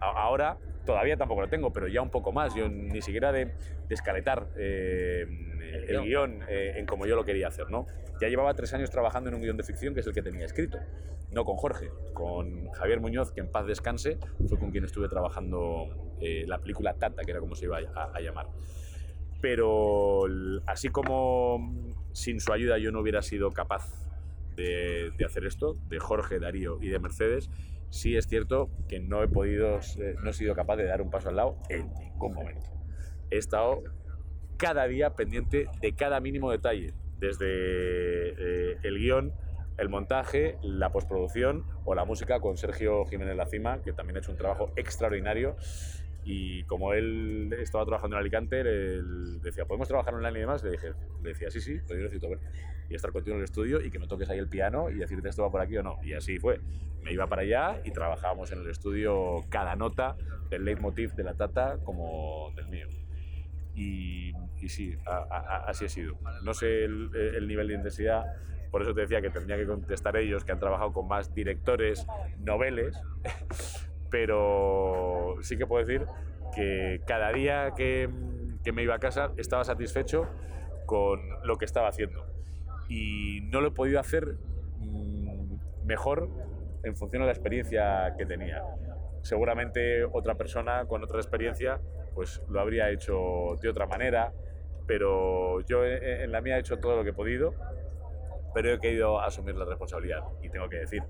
ahora 0.00 0.56
todavía 0.86 1.18
tampoco 1.18 1.42
lo 1.42 1.48
tengo, 1.50 1.74
pero 1.74 1.88
ya 1.88 2.00
un 2.00 2.08
poco 2.08 2.32
más. 2.32 2.54
Yo 2.54 2.70
ni 2.70 3.02
siquiera 3.02 3.32
de, 3.32 3.44
de 3.86 3.94
escaletar 3.94 4.48
eh, 4.56 5.26
el, 5.60 5.96
el 5.96 6.02
guion 6.04 6.40
eh, 6.48 6.72
en 6.76 6.86
como 6.86 7.04
yo 7.04 7.16
lo 7.16 7.26
quería 7.26 7.48
hacer, 7.48 7.70
¿no? 7.70 7.84
Ya 8.18 8.28
llevaba 8.28 8.54
tres 8.54 8.72
años 8.72 8.88
trabajando 8.88 9.28
en 9.28 9.34
un 9.34 9.42
guion 9.42 9.58
de 9.58 9.62
ficción 9.62 9.92
que 9.92 10.00
es 10.00 10.06
el 10.06 10.14
que 10.14 10.22
tenía 10.22 10.46
escrito. 10.46 10.78
No 11.32 11.44
con 11.44 11.56
Jorge, 11.56 11.90
con 12.14 12.70
Javier 12.70 13.00
Muñoz, 13.00 13.30
que 13.30 13.40
en 13.40 13.52
paz 13.52 13.66
descanse, 13.66 14.16
fue 14.48 14.58
con 14.58 14.70
quien 14.70 14.84
estuve 14.84 15.06
trabajando 15.10 16.16
eh, 16.18 16.44
la 16.46 16.60
película 16.60 16.94
Tata, 16.94 17.24
que 17.24 17.30
era 17.30 17.40
como 17.40 17.54
se 17.56 17.66
iba 17.66 17.76
a, 17.94 18.04
a 18.14 18.20
llamar. 18.22 18.46
Pero 19.46 20.24
así 20.66 20.88
como 20.88 21.94
sin 22.10 22.40
su 22.40 22.52
ayuda 22.52 22.78
yo 22.78 22.90
no 22.90 22.98
hubiera 22.98 23.22
sido 23.22 23.52
capaz 23.52 23.88
de, 24.56 25.12
de, 25.16 25.24
hacer 25.24 25.46
esto, 25.46 25.76
de 25.86 26.00
Jorge, 26.00 26.40
Darío 26.40 26.78
y 26.82 26.88
de 26.88 26.98
Mercedes, 26.98 27.48
sí 27.88 28.16
es 28.16 28.26
cierto 28.26 28.70
que 28.88 28.98
no 28.98 29.22
he 29.22 29.28
podido, 29.28 29.78
no 30.24 30.30
he 30.30 30.32
sido 30.32 30.56
capaz 30.56 30.74
de 30.78 30.86
dar 30.86 31.00
un 31.00 31.10
paso 31.10 31.28
al 31.28 31.36
lado 31.36 31.58
en 31.68 31.94
ningún 31.94 32.34
momento. 32.34 32.72
He 33.30 33.36
estado 33.38 33.84
cada 34.56 34.88
día 34.88 35.14
pendiente 35.14 35.68
de 35.80 35.94
cada 35.94 36.18
mínimo 36.18 36.50
detalle, 36.50 36.92
desde 37.20 37.46
eh, 37.46 38.78
el 38.82 38.98
guion, 38.98 39.32
el 39.78 39.88
montaje, 39.88 40.58
la 40.60 40.90
postproducción 40.90 41.64
o 41.84 41.94
la 41.94 42.04
música 42.04 42.40
con 42.40 42.56
Sergio 42.56 43.04
Jiménez 43.04 43.36
Lacima, 43.36 43.80
que 43.80 43.92
también 43.92 44.16
ha 44.16 44.18
hecho 44.18 44.32
un 44.32 44.38
trabajo 44.38 44.72
extraordinario 44.74 45.54
y 46.28 46.64
como 46.64 46.92
él 46.92 47.54
estaba 47.56 47.84
trabajando 47.84 48.16
en 48.16 48.20
Alicante, 48.20 48.60
él 48.60 49.40
decía, 49.42 49.64
¿podemos 49.64 49.86
trabajar 49.86 50.12
online 50.12 50.38
y 50.38 50.40
demás? 50.40 50.64
Le 50.64 50.72
dije, 50.72 50.88
le 51.22 51.28
decía, 51.28 51.52
sí, 51.52 51.60
sí, 51.60 51.78
pero 51.86 52.00
yo 52.00 52.04
necesito 52.06 52.28
verte. 52.28 52.48
Y 52.90 52.96
estar 52.96 53.12
contigo 53.12 53.36
en 53.36 53.42
el 53.42 53.44
estudio 53.44 53.80
y 53.80 53.92
que 53.92 54.00
me 54.00 54.08
toques 54.08 54.28
ahí 54.28 54.38
el 54.40 54.48
piano 54.48 54.90
y 54.90 54.94
decirte 54.94 55.28
esto 55.28 55.42
va 55.44 55.52
por 55.52 55.60
aquí 55.60 55.76
o 55.76 55.84
no. 55.84 55.98
Y 56.02 56.14
así 56.14 56.40
fue. 56.40 56.60
Me 57.04 57.12
iba 57.12 57.28
para 57.28 57.42
allá 57.42 57.80
y 57.84 57.92
trabajábamos 57.92 58.50
en 58.50 58.58
el 58.58 58.68
estudio 58.68 59.44
cada 59.50 59.76
nota 59.76 60.16
del 60.50 60.64
leitmotiv 60.64 61.14
de 61.14 61.22
la 61.22 61.34
tata 61.34 61.78
como 61.84 62.50
del 62.56 62.66
mío. 62.66 62.88
Y, 63.76 64.32
y 64.60 64.68
sí, 64.68 64.98
a, 65.06 65.18
a, 65.18 65.56
así 65.68 65.84
ha 65.84 65.88
sido. 65.88 66.18
No 66.42 66.54
sé 66.54 66.86
el, 66.86 67.08
el 67.14 67.46
nivel 67.46 67.68
de 67.68 67.74
intensidad, 67.74 68.24
por 68.72 68.82
eso 68.82 68.92
te 68.92 69.02
decía 69.02 69.22
que 69.22 69.30
tendría 69.30 69.56
que 69.56 69.66
contestar 69.66 70.16
ellos, 70.16 70.44
que 70.44 70.50
han 70.50 70.58
trabajado 70.58 70.92
con 70.92 71.06
más 71.06 71.32
directores, 71.32 72.04
noveles, 72.40 73.00
pero 74.10 75.36
sí 75.42 75.56
que 75.56 75.66
puedo 75.66 75.84
decir 75.84 76.06
que 76.54 77.00
cada 77.06 77.32
día 77.32 77.72
que, 77.76 78.08
que, 78.62 78.72
me 78.72 78.82
iba 78.82 78.94
a 78.94 78.98
casa 78.98 79.32
estaba 79.36 79.64
satisfecho 79.64 80.26
con 80.86 81.20
lo 81.44 81.56
que 81.58 81.64
estaba 81.64 81.88
haciendo. 81.88 82.24
Y 82.88 83.40
no 83.50 83.60
lo 83.60 83.68
he 83.68 83.72
podido 83.72 84.00
hacer 84.00 84.36
mejor 85.84 86.28
en 86.82 86.96
función 86.96 87.22
de 87.22 87.26
la 87.26 87.32
experiencia 87.32 88.14
que 88.16 88.26
tenía. 88.26 88.62
Seguramente 89.22 90.04
otra 90.04 90.36
persona 90.36 90.86
con 90.86 91.02
otra 91.02 91.18
experiencia 91.18 91.80
pues 92.14 92.42
lo 92.48 92.60
habría 92.60 92.90
hecho 92.90 93.56
de 93.60 93.68
otra 93.68 93.86
manera, 93.86 94.32
pero 94.86 95.60
yo 95.62 95.84
en 95.84 96.32
la 96.32 96.40
mía 96.40 96.56
he 96.56 96.60
hecho 96.60 96.78
todo 96.78 96.96
lo 96.96 97.04
que 97.04 97.10
he 97.10 97.12
podido, 97.12 97.54
pero 98.54 98.72
he 98.72 98.78
querido 98.78 99.20
asumir 99.20 99.54
la 99.56 99.66
responsabilidad 99.66 100.22
y 100.42 100.48
tengo 100.48 100.68
que 100.68 100.78
decir 100.78 101.02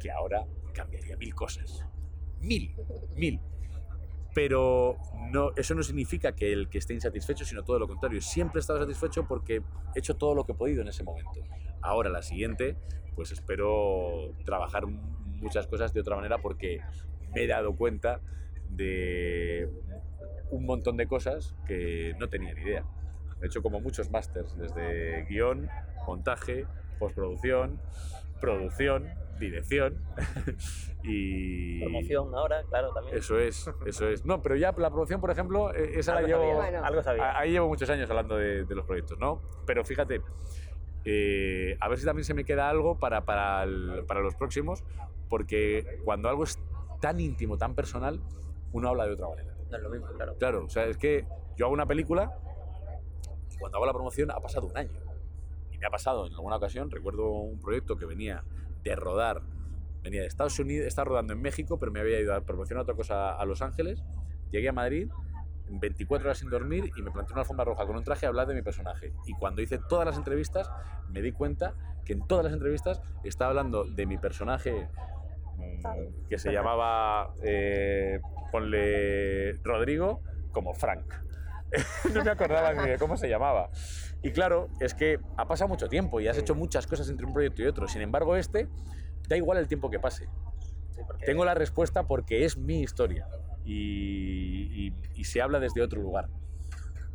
que 0.00 0.10
ahora 0.10 0.44
cambiaría 0.72 1.16
mil 1.16 1.34
cosas 1.34 1.86
mil, 2.40 2.74
mil. 3.16 3.40
Pero 4.34 4.96
no, 5.30 5.50
eso 5.56 5.74
no 5.74 5.82
significa 5.82 6.36
que 6.36 6.52
el 6.52 6.68
que 6.68 6.78
esté 6.78 6.94
insatisfecho, 6.94 7.44
sino 7.44 7.64
todo 7.64 7.78
lo 7.78 7.88
contrario. 7.88 8.20
Siempre 8.20 8.58
he 8.58 8.60
estado 8.60 8.80
satisfecho 8.80 9.26
porque 9.26 9.62
he 9.94 9.98
hecho 9.98 10.16
todo 10.16 10.34
lo 10.34 10.44
que 10.44 10.52
he 10.52 10.54
podido 10.54 10.82
en 10.82 10.88
ese 10.88 11.02
momento. 11.02 11.40
Ahora, 11.82 12.10
la 12.10 12.22
siguiente, 12.22 12.76
pues 13.16 13.32
espero 13.32 14.32
trabajar 14.44 14.86
muchas 14.86 15.66
cosas 15.66 15.92
de 15.92 16.00
otra 16.00 16.16
manera 16.16 16.38
porque 16.38 16.80
me 17.34 17.42
he 17.42 17.46
dado 17.46 17.74
cuenta 17.74 18.20
de 18.68 19.68
un 20.50 20.64
montón 20.66 20.96
de 20.96 21.06
cosas 21.06 21.54
que 21.66 22.14
no 22.18 22.28
tenía 22.28 22.54
ni 22.54 22.62
idea. 22.62 22.84
He 23.42 23.46
hecho 23.46 23.62
como 23.62 23.80
muchos 23.80 24.10
másters, 24.10 24.56
desde 24.56 25.24
guion, 25.28 25.68
montaje, 26.06 26.66
postproducción, 26.98 27.80
producción, 28.40 29.08
dirección 29.38 29.96
y... 31.02 31.80
Promoción 31.80 32.34
ahora, 32.34 32.62
claro, 32.68 32.92
también. 32.92 33.16
Eso 33.16 33.38
es, 33.38 33.70
eso 33.86 34.08
es. 34.08 34.24
No, 34.24 34.42
pero 34.42 34.56
ya 34.56 34.72
la 34.76 34.90
promoción, 34.90 35.20
por 35.20 35.30
ejemplo, 35.30 35.72
esa 35.72 36.16
algo 36.16 36.22
la 36.22 36.28
llevo... 36.28 36.62
Sabía, 36.62 36.80
algo 36.80 37.02
sabía. 37.02 37.38
Ahí 37.38 37.52
llevo 37.52 37.68
muchos 37.68 37.88
años 37.88 38.08
hablando 38.10 38.36
de, 38.36 38.64
de 38.64 38.74
los 38.74 38.84
proyectos, 38.84 39.18
¿no? 39.18 39.40
Pero 39.66 39.84
fíjate, 39.84 40.20
eh, 41.04 41.76
a 41.80 41.88
ver 41.88 41.98
si 41.98 42.04
también 42.04 42.24
se 42.24 42.34
me 42.34 42.44
queda 42.44 42.68
algo 42.68 42.98
para, 42.98 43.24
para, 43.24 43.62
el, 43.62 44.04
para 44.06 44.20
los 44.20 44.34
próximos, 44.34 44.84
porque 45.28 46.00
cuando 46.04 46.28
algo 46.28 46.44
es 46.44 46.58
tan 47.00 47.20
íntimo, 47.20 47.56
tan 47.56 47.74
personal, 47.74 48.20
uno 48.72 48.88
habla 48.88 49.06
de 49.06 49.12
otra 49.14 49.28
manera. 49.28 49.54
No 49.70 49.76
es 49.76 49.82
lo 49.82 49.90
mismo, 49.90 50.06
claro. 50.08 50.36
Claro, 50.38 50.64
o 50.64 50.68
sea, 50.68 50.84
es 50.84 50.98
que 50.98 51.24
yo 51.56 51.66
hago 51.66 51.74
una 51.74 51.86
película 51.86 52.36
cuando 53.60 53.76
hago 53.78 53.86
la 53.86 53.92
promoción 53.92 54.30
ha 54.30 54.40
pasado 54.40 54.66
un 54.66 54.76
año. 54.76 54.98
Y 55.70 55.78
me 55.78 55.86
ha 55.86 55.90
pasado 55.90 56.26
en 56.26 56.32
alguna 56.32 56.56
ocasión, 56.56 56.90
recuerdo 56.90 57.28
un 57.28 57.60
proyecto 57.60 57.96
que 57.96 58.06
venía 58.06 58.42
de 58.82 58.96
rodar. 58.96 59.42
Venía 60.02 60.22
de 60.22 60.26
Estados 60.26 60.58
Unidos, 60.58 60.86
estaba 60.86 61.10
rodando 61.10 61.34
en 61.34 61.42
México, 61.42 61.78
pero 61.78 61.92
me 61.92 62.00
había 62.00 62.18
ido 62.18 62.34
a 62.34 62.40
promocionar 62.40 62.82
otra 62.82 62.94
cosa 62.94 63.32
a 63.32 63.44
Los 63.44 63.60
Ángeles. 63.60 64.02
Llegué 64.50 64.70
a 64.70 64.72
Madrid, 64.72 65.10
24 65.68 66.26
horas 66.26 66.38
sin 66.38 66.50
dormir 66.50 66.90
y 66.96 67.02
me 67.02 67.10
planté 67.10 67.32
una 67.32 67.42
alfombra 67.42 67.64
roja 67.64 67.86
con 67.86 67.96
un 67.96 68.02
traje 68.02 68.26
a 68.26 68.30
hablar 68.30 68.46
de 68.46 68.54
mi 68.54 68.62
personaje. 68.62 69.12
Y 69.26 69.34
cuando 69.34 69.62
hice 69.62 69.78
todas 69.88 70.06
las 70.06 70.16
entrevistas, 70.16 70.70
me 71.10 71.20
di 71.20 71.32
cuenta 71.32 71.74
que 72.04 72.14
en 72.14 72.26
todas 72.26 72.44
las 72.44 72.54
entrevistas 72.54 73.00
estaba 73.24 73.50
hablando 73.50 73.84
de 73.84 74.06
mi 74.06 74.18
personaje 74.18 74.88
mmm, 75.56 76.28
que 76.28 76.38
se 76.38 76.50
llamaba, 76.50 77.34
eh, 77.42 78.20
ponle 78.50 79.52
Rodrigo, 79.62 80.22
como 80.50 80.74
Frank. 80.74 81.12
no 82.14 82.24
me 82.24 82.30
acordaba 82.30 82.72
ni 82.72 82.90
de 82.90 82.98
cómo 82.98 83.16
se 83.16 83.28
llamaba. 83.28 83.70
Y 84.22 84.32
claro, 84.32 84.68
es 84.80 84.94
que 84.94 85.18
ha 85.36 85.46
pasado 85.46 85.68
mucho 85.68 85.88
tiempo 85.88 86.20
y 86.20 86.28
has 86.28 86.38
hecho 86.38 86.54
muchas 86.54 86.86
cosas 86.86 87.08
entre 87.08 87.26
un 87.26 87.32
proyecto 87.32 87.62
y 87.62 87.66
otro. 87.66 87.88
Sin 87.88 88.02
embargo, 88.02 88.36
este, 88.36 88.68
da 89.28 89.36
igual 89.36 89.58
el 89.58 89.68
tiempo 89.68 89.90
que 89.90 89.98
pase. 89.98 90.28
Sí, 90.90 91.00
porque... 91.06 91.26
Tengo 91.26 91.44
la 91.44 91.54
respuesta 91.54 92.06
porque 92.06 92.44
es 92.44 92.56
mi 92.56 92.82
historia 92.82 93.26
y, 93.64 94.88
y, 94.88 94.94
y 95.14 95.24
se 95.24 95.40
habla 95.40 95.60
desde 95.60 95.82
otro 95.82 96.00
lugar. 96.00 96.28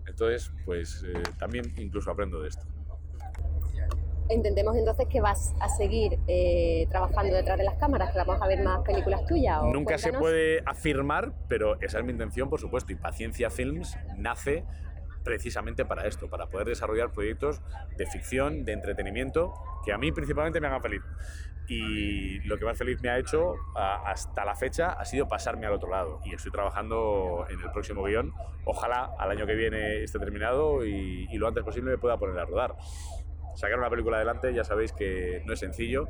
Entonces, 0.08 0.52
pues 0.66 1.04
eh, 1.04 1.24
también 1.38 1.74
incluso 1.78 2.12
aprendo 2.12 2.42
de 2.42 2.50
esto. 2.50 2.66
Entendemos 4.30 4.76
entonces 4.76 5.08
que 5.08 5.22
vas 5.22 5.54
a 5.60 5.70
seguir 5.70 6.18
eh, 6.28 6.88
trabajando 6.90 7.36
detrás 7.36 7.58
de 7.58 7.64
las 7.64 7.76
cámaras, 7.76 8.12
que 8.12 8.18
vamos 8.18 8.42
a 8.42 8.48
ver 8.48 8.64
más 8.64 8.82
películas 8.82 9.26
tuyas. 9.26 9.60
¿o? 9.62 9.66
Nunca 9.66 9.96
Cuéntanos. 9.96 10.02
se 10.02 10.12
puede 10.14 10.64
afirmar, 10.66 11.34
pero 11.48 11.80
esa 11.82 12.00
es 12.00 12.06
mi 12.06 12.12
intención, 12.12 12.50
por 12.50 12.60
supuesto. 12.60 12.92
Y 12.92 12.96
Paciencia 12.96 13.50
Films 13.50 13.98
nace 14.18 14.66
precisamente 15.24 15.86
para 15.86 16.08
esto, 16.08 16.30
para 16.30 16.48
poder 16.48 16.68
desarrollar 16.68 17.12
proyectos 17.12 17.62
de 17.98 18.06
ficción, 18.06 18.64
de 18.64 18.74
entretenimiento, 18.74 19.54
que 19.84 19.92
a 19.92 19.98
mí 19.98 20.12
principalmente 20.12 20.62
me 20.62 20.68
hagan 20.68 20.82
feliz. 20.82 21.02
Y 21.68 22.40
lo 22.42 22.60
que 22.60 22.66
más 22.66 22.78
feliz 22.78 23.02
me 23.02 23.10
ha 23.10 23.18
hecho 23.18 23.56
hasta 23.76 24.46
la 24.46 24.56
fecha 24.56 24.90
ha 24.90 25.04
sido 25.04 25.28
pasarme 25.28 25.66
al 25.66 25.74
otro 25.74 25.90
lado. 25.90 26.20
Y 26.24 26.36
estoy 26.36 26.52
trabajando 26.52 27.46
en 27.50 27.60
el 27.60 27.72
próximo 27.72 28.04
guion. 28.04 28.34
Ojalá 28.66 29.16
al 29.18 29.32
año 29.32 29.48
que 29.48 29.56
viene 29.56 30.04
esté 30.04 30.20
terminado 30.20 30.86
y, 30.86 31.28
y 31.32 31.38
lo 31.38 31.48
antes 31.48 31.64
posible 31.64 31.90
me 31.92 31.98
pueda 31.98 32.18
poner 32.18 32.38
a 32.38 32.46
rodar. 32.46 32.76
Sacar 33.56 33.80
una 33.80 33.90
película 33.90 34.18
adelante 34.18 34.54
ya 34.54 34.64
sabéis 34.64 34.92
que 34.92 35.42
no 35.46 35.54
es 35.54 35.60
sencillo, 35.60 36.10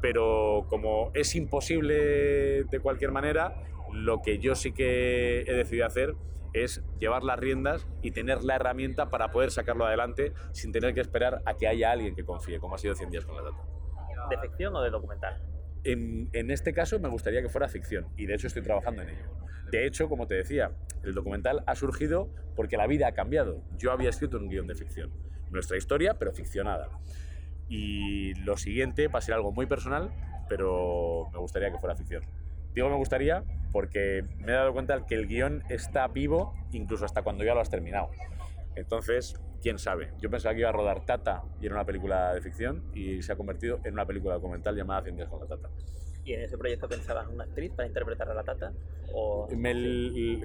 pero 0.00 0.66
como 0.68 1.10
es 1.14 1.34
imposible 1.34 2.64
de 2.64 2.80
cualquier 2.80 3.12
manera, 3.12 3.54
lo 3.92 4.22
que 4.22 4.38
yo 4.38 4.54
sí 4.54 4.72
que 4.72 5.40
he 5.40 5.52
decidido 5.54 5.86
hacer 5.86 6.14
es 6.52 6.82
llevar 6.98 7.24
las 7.24 7.38
riendas 7.38 7.86
y 8.02 8.10
tener 8.10 8.42
la 8.42 8.56
herramienta 8.56 9.10
para 9.10 9.30
poder 9.30 9.50
sacarlo 9.50 9.86
adelante 9.86 10.32
sin 10.52 10.72
tener 10.72 10.94
que 10.94 11.00
esperar 11.00 11.42
a 11.44 11.54
que 11.54 11.68
haya 11.68 11.92
alguien 11.92 12.14
que 12.14 12.24
confíe, 12.24 12.58
como 12.58 12.74
ha 12.74 12.78
sido 12.78 12.94
100 12.94 13.10
días 13.10 13.24
con 13.24 13.36
la 13.36 13.42
data. 13.42 13.62
¿De 14.30 14.38
ficción 14.38 14.74
o 14.76 14.82
de 14.82 14.90
documental? 14.90 15.42
En, 15.84 16.28
en, 16.32 16.50
este 16.50 16.72
caso 16.72 16.98
me 16.98 17.08
gustaría 17.08 17.40
que 17.40 17.48
fuera 17.48 17.68
ficción 17.68 18.08
y 18.16 18.26
de 18.26 18.34
hecho 18.34 18.46
estoy 18.46 18.62
trabajando 18.62 19.02
en 19.02 19.10
ello. 19.10 19.30
De 19.70 19.86
hecho, 19.86 20.08
como 20.08 20.26
te 20.26 20.34
decía, 20.34 20.72
el 21.02 21.14
documental 21.14 21.62
ha 21.66 21.74
surgido 21.74 22.30
porque 22.56 22.76
la 22.76 22.86
vida 22.86 23.06
ha 23.08 23.12
cambiado. 23.12 23.62
Yo 23.76 23.92
había 23.92 24.08
escrito 24.08 24.38
un 24.38 24.48
guion 24.48 24.66
de 24.66 24.74
ficción, 24.74 25.12
nuestra 25.50 25.76
historia, 25.76 26.14
pero 26.14 26.32
ficcionada. 26.32 26.88
Y 27.68 28.34
lo 28.34 28.56
siguiente 28.56 29.08
va 29.08 29.18
a 29.18 29.22
ser 29.22 29.34
algo 29.34 29.52
muy 29.52 29.66
personal, 29.66 30.10
pero 30.48 31.28
me 31.32 31.38
gustaría 31.38 31.70
que 31.70 31.78
fuera 31.78 31.94
ficción. 31.94 32.22
Digo 32.74 32.88
me 32.88 32.96
gustaría 32.96 33.44
porque 33.72 34.22
me 34.38 34.52
he 34.52 34.54
dado 34.54 34.72
cuenta 34.72 35.04
que 35.06 35.14
el 35.14 35.26
guion 35.26 35.62
está 35.68 36.06
vivo 36.08 36.54
incluso 36.72 37.04
hasta 37.04 37.22
cuando 37.22 37.44
ya 37.44 37.54
lo 37.54 37.60
has 37.60 37.70
terminado. 37.70 38.10
Entonces, 38.76 39.34
quién 39.60 39.78
sabe. 39.78 40.12
Yo 40.20 40.30
pensaba 40.30 40.54
que 40.54 40.60
iba 40.60 40.68
a 40.68 40.72
rodar 40.72 41.04
Tata 41.04 41.42
y 41.60 41.66
era 41.66 41.74
una 41.74 41.84
película 41.84 42.32
de 42.32 42.40
ficción 42.40 42.90
y 42.94 43.22
se 43.22 43.32
ha 43.32 43.36
convertido 43.36 43.80
en 43.84 43.94
una 43.94 44.06
película 44.06 44.34
documental 44.34 44.76
llamada 44.76 45.02
Cien 45.02 45.16
días 45.16 45.28
con 45.28 45.40
la 45.40 45.46
Tata. 45.46 45.68
¿Y 46.28 46.34
en 46.34 46.42
ese 46.42 46.58
proyecto 46.58 46.86
pensabas 46.86 47.26
una 47.26 47.44
actriz 47.44 47.72
para 47.72 47.88
interpretar 47.88 48.28
a 48.28 48.34
la 48.34 48.44
Tata? 48.44 48.74
O... 49.14 49.48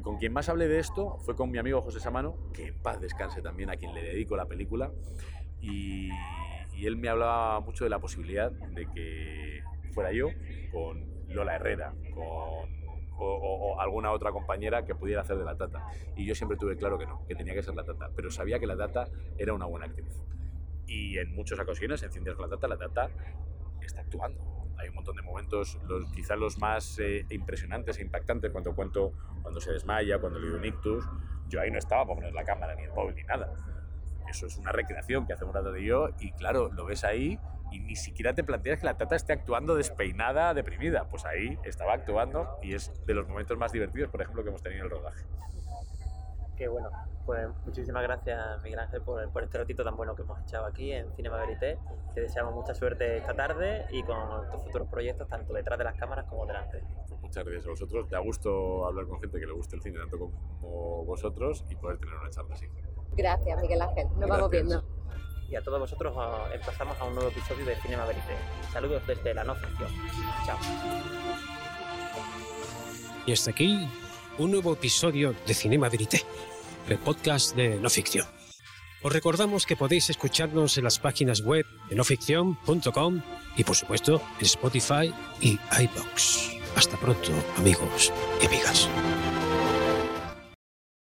con 0.02 0.18
quien 0.18 0.32
más 0.32 0.48
hablé 0.48 0.70
de 0.70 0.80
esto 0.80 1.18
fue 1.26 1.36
con 1.36 1.52
mi 1.52 1.58
amigo 1.58 1.82
José 1.82 2.00
Samano, 2.00 2.38
que 2.54 2.68
en 2.68 2.82
paz 2.82 3.02
descanse 3.02 3.42
también, 3.42 3.70
a 3.70 3.76
quien 3.76 3.94
le 3.94 4.02
dedico 4.02 4.38
la 4.38 4.46
película. 4.46 4.94
Y, 5.60 6.10
y 6.74 6.86
él 6.86 6.96
me 6.96 7.10
hablaba 7.10 7.60
mucho 7.60 7.84
de 7.84 7.90
la 7.90 8.00
posibilidad 8.00 8.50
de 8.50 8.90
que 8.92 9.62
fuera 9.94 10.14
yo 10.14 10.30
con 10.72 11.06
Lola 11.28 11.56
Herrera, 11.56 11.94
con 12.14 12.72
o, 13.18 13.78
alguna 13.78 14.14
otra 14.14 14.32
compañera 14.32 14.86
que 14.86 14.96
pudiera 14.96 15.20
hacer 15.20 15.38
de 15.38 15.44
la 15.44 15.58
Tata. 15.58 15.86
Y 16.16 16.26
yo 16.26 16.34
siempre 16.34 16.58
tuve 16.58 16.78
claro 16.78 16.98
que 16.98 17.06
no, 17.06 17.26
que 17.28 17.36
tenía 17.36 17.54
que 17.54 17.62
ser 17.62 17.76
la 17.76 17.84
Tata, 17.84 18.10
pero 18.16 18.32
sabía 18.32 18.58
que 18.58 18.68
la 18.68 18.78
Tata 18.78 19.10
era 19.38 19.54
una 19.54 19.66
buena 19.66 19.88
actriz. 19.88 20.24
Y 20.88 21.18
en 21.18 21.36
muchas 21.36 21.60
ocasiones, 21.60 22.02
en 22.04 22.12
Cien 22.14 22.24
con 22.24 22.50
la 22.50 22.56
Tata, 22.56 22.70
la 22.70 22.78
Tata 22.78 23.10
está 23.82 24.00
actuando. 24.00 24.63
Hay 24.78 24.90
un 24.90 24.96
montón 24.96 25.16
de 25.16 25.22
momentos, 25.22 25.80
los, 25.88 26.06
quizás 26.12 26.38
los 26.38 26.58
más 26.60 27.00
eh, 27.00 27.26
impresionantes 27.30 27.98
e 28.00 28.02
impactantes, 28.02 28.52
cuando 28.52 28.76
cuento 28.76 29.14
cuando 29.42 29.60
se 29.62 29.72
desmaya, 29.72 30.20
cuando 30.20 30.40
le 30.40 30.48
dio 30.48 30.58
un 30.58 30.66
ictus. 30.66 31.06
Yo 31.50 31.62
ahí 31.62 31.72
no 31.72 31.78
estaba 31.78 32.04
para 32.06 32.16
poner 32.16 32.34
la 32.34 32.44
cámara, 32.44 32.76
ni 32.76 32.84
el 32.84 32.92
móvil, 32.92 33.16
ni 33.16 33.24
nada. 33.24 33.54
Eso 34.30 34.48
es 34.48 34.58
una 34.58 34.72
recreación 34.72 35.28
que 35.28 35.34
hacemos 35.34 35.54
la 35.54 35.62
Tata 35.62 35.78
y 35.78 35.86
yo, 35.86 36.10
y 36.20 36.32
claro, 36.32 36.72
lo 36.72 36.86
ves 36.86 37.04
ahí 37.04 37.40
y 37.74 37.80
ni 37.80 37.96
siquiera 37.96 38.34
te 38.34 38.44
planteas 38.44 38.80
que 38.80 38.86
la 38.86 38.98
tata 38.98 39.16
esté 39.16 39.34
actuando 39.34 39.76
despeinada, 39.76 40.54
deprimida. 40.54 41.10
Pues 41.10 41.26
ahí 41.26 41.58
estaba 41.64 41.94
actuando 41.94 42.58
y 42.62 42.76
es 42.76 42.92
de 43.06 43.14
los 43.16 43.28
momentos 43.28 43.58
más 43.58 43.72
divertidos, 43.72 44.10
por 44.10 44.22
ejemplo, 44.22 44.44
que 44.44 44.50
hemos 44.50 44.62
tenido 44.62 44.86
en 44.86 44.86
el 44.86 44.92
rodaje. 44.92 45.24
Qué 46.58 46.68
bueno. 46.68 46.90
Pues 47.26 47.48
muchísimas 47.66 48.04
gracias, 48.04 48.62
Miguel 48.64 48.80
Ángel, 48.80 49.02
por, 49.02 49.30
por, 49.32 49.44
este 49.44 49.58
ratito 49.58 49.84
tan 49.84 49.96
bueno 49.96 50.14
que 50.14 50.24
hemos 50.24 50.42
echado 50.42 50.66
aquí 50.66 50.92
en 50.92 51.10
Cinema 51.16 51.38
Verité. 51.38 51.80
Te 52.14 52.22
deseamos 52.22 52.54
mucha 52.54 52.74
suerte 52.74 53.18
esta 53.18 53.34
tarde 53.34 53.86
y 53.92 54.04
con 54.04 54.50
tus 54.52 54.62
futuros 54.62 54.90
proyectos, 54.90 55.28
tanto 55.30 55.54
detrás 55.54 55.78
de 55.78 55.86
las 55.86 55.96
cámaras 55.96 56.26
como 56.26 56.46
delante. 56.46 56.84
Pues 57.08 57.22
muchas 57.22 57.46
gracias 57.46 57.66
a 57.66 57.70
vosotros. 57.70 58.10
Da 58.10 58.20
gusto 58.20 58.86
hablar 58.86 59.08
con 59.08 59.22
gente 59.22 59.40
que 59.40 59.46
le 59.46 59.54
guste 59.54 59.78
el 59.78 59.82
cine 59.82 60.00
tanto 60.00 60.20
como 60.20 61.06
vosotros 61.06 61.66
y 61.70 61.76
poder 61.76 61.98
tener 61.98 62.16
una 62.16 62.30
charla 62.30 62.56
así. 62.56 62.68
Gracias, 63.14 63.62
Miguel 63.62 63.82
Ángel. 63.82 64.08
Nos 64.18 64.30
vamos 64.30 64.50
viendo 64.50 64.84
y 65.54 65.56
a 65.56 65.62
todos 65.62 65.80
vosotros 65.80 66.16
empezamos 66.52 67.00
a 67.00 67.04
un 67.04 67.14
nuevo 67.14 67.30
episodio 67.30 67.64
de 67.64 67.76
Cinema 67.76 68.06
Verité. 68.06 68.36
Saludos 68.72 69.06
desde 69.06 69.36
la 69.36 69.44
no 69.44 69.54
ficción. 69.54 69.90
Chao. 70.46 70.58
Y 73.28 73.34
hasta 73.34 73.52
aquí 73.52 73.88
un 74.38 74.52
nuevo 74.52 74.74
episodio 74.74 75.36
de 75.46 75.54
Cinema 75.54 75.90
Verité, 75.90 76.24
el 76.90 76.98
podcast 76.98 77.56
de 77.56 77.80
no 77.80 77.90
ficción. 77.90 78.28
Os 79.02 79.12
recordamos 79.12 79.66
que 79.66 79.76
podéis 79.76 80.10
escucharnos 80.10 80.78
en 80.78 80.86
las 80.86 81.00
páginas 81.00 81.42
web 81.42 81.66
de 81.90 81.96
noficción.com 81.96 83.22
y 83.58 83.64
por 83.64 83.76
supuesto 83.76 84.22
en 84.40 84.46
Spotify 84.46 85.14
y 85.42 85.60
iBox. 85.82 86.52
Hasta 86.76 86.98
pronto, 86.98 87.32
amigos 87.58 88.12
y 88.42 88.46
amigas. 88.46 88.90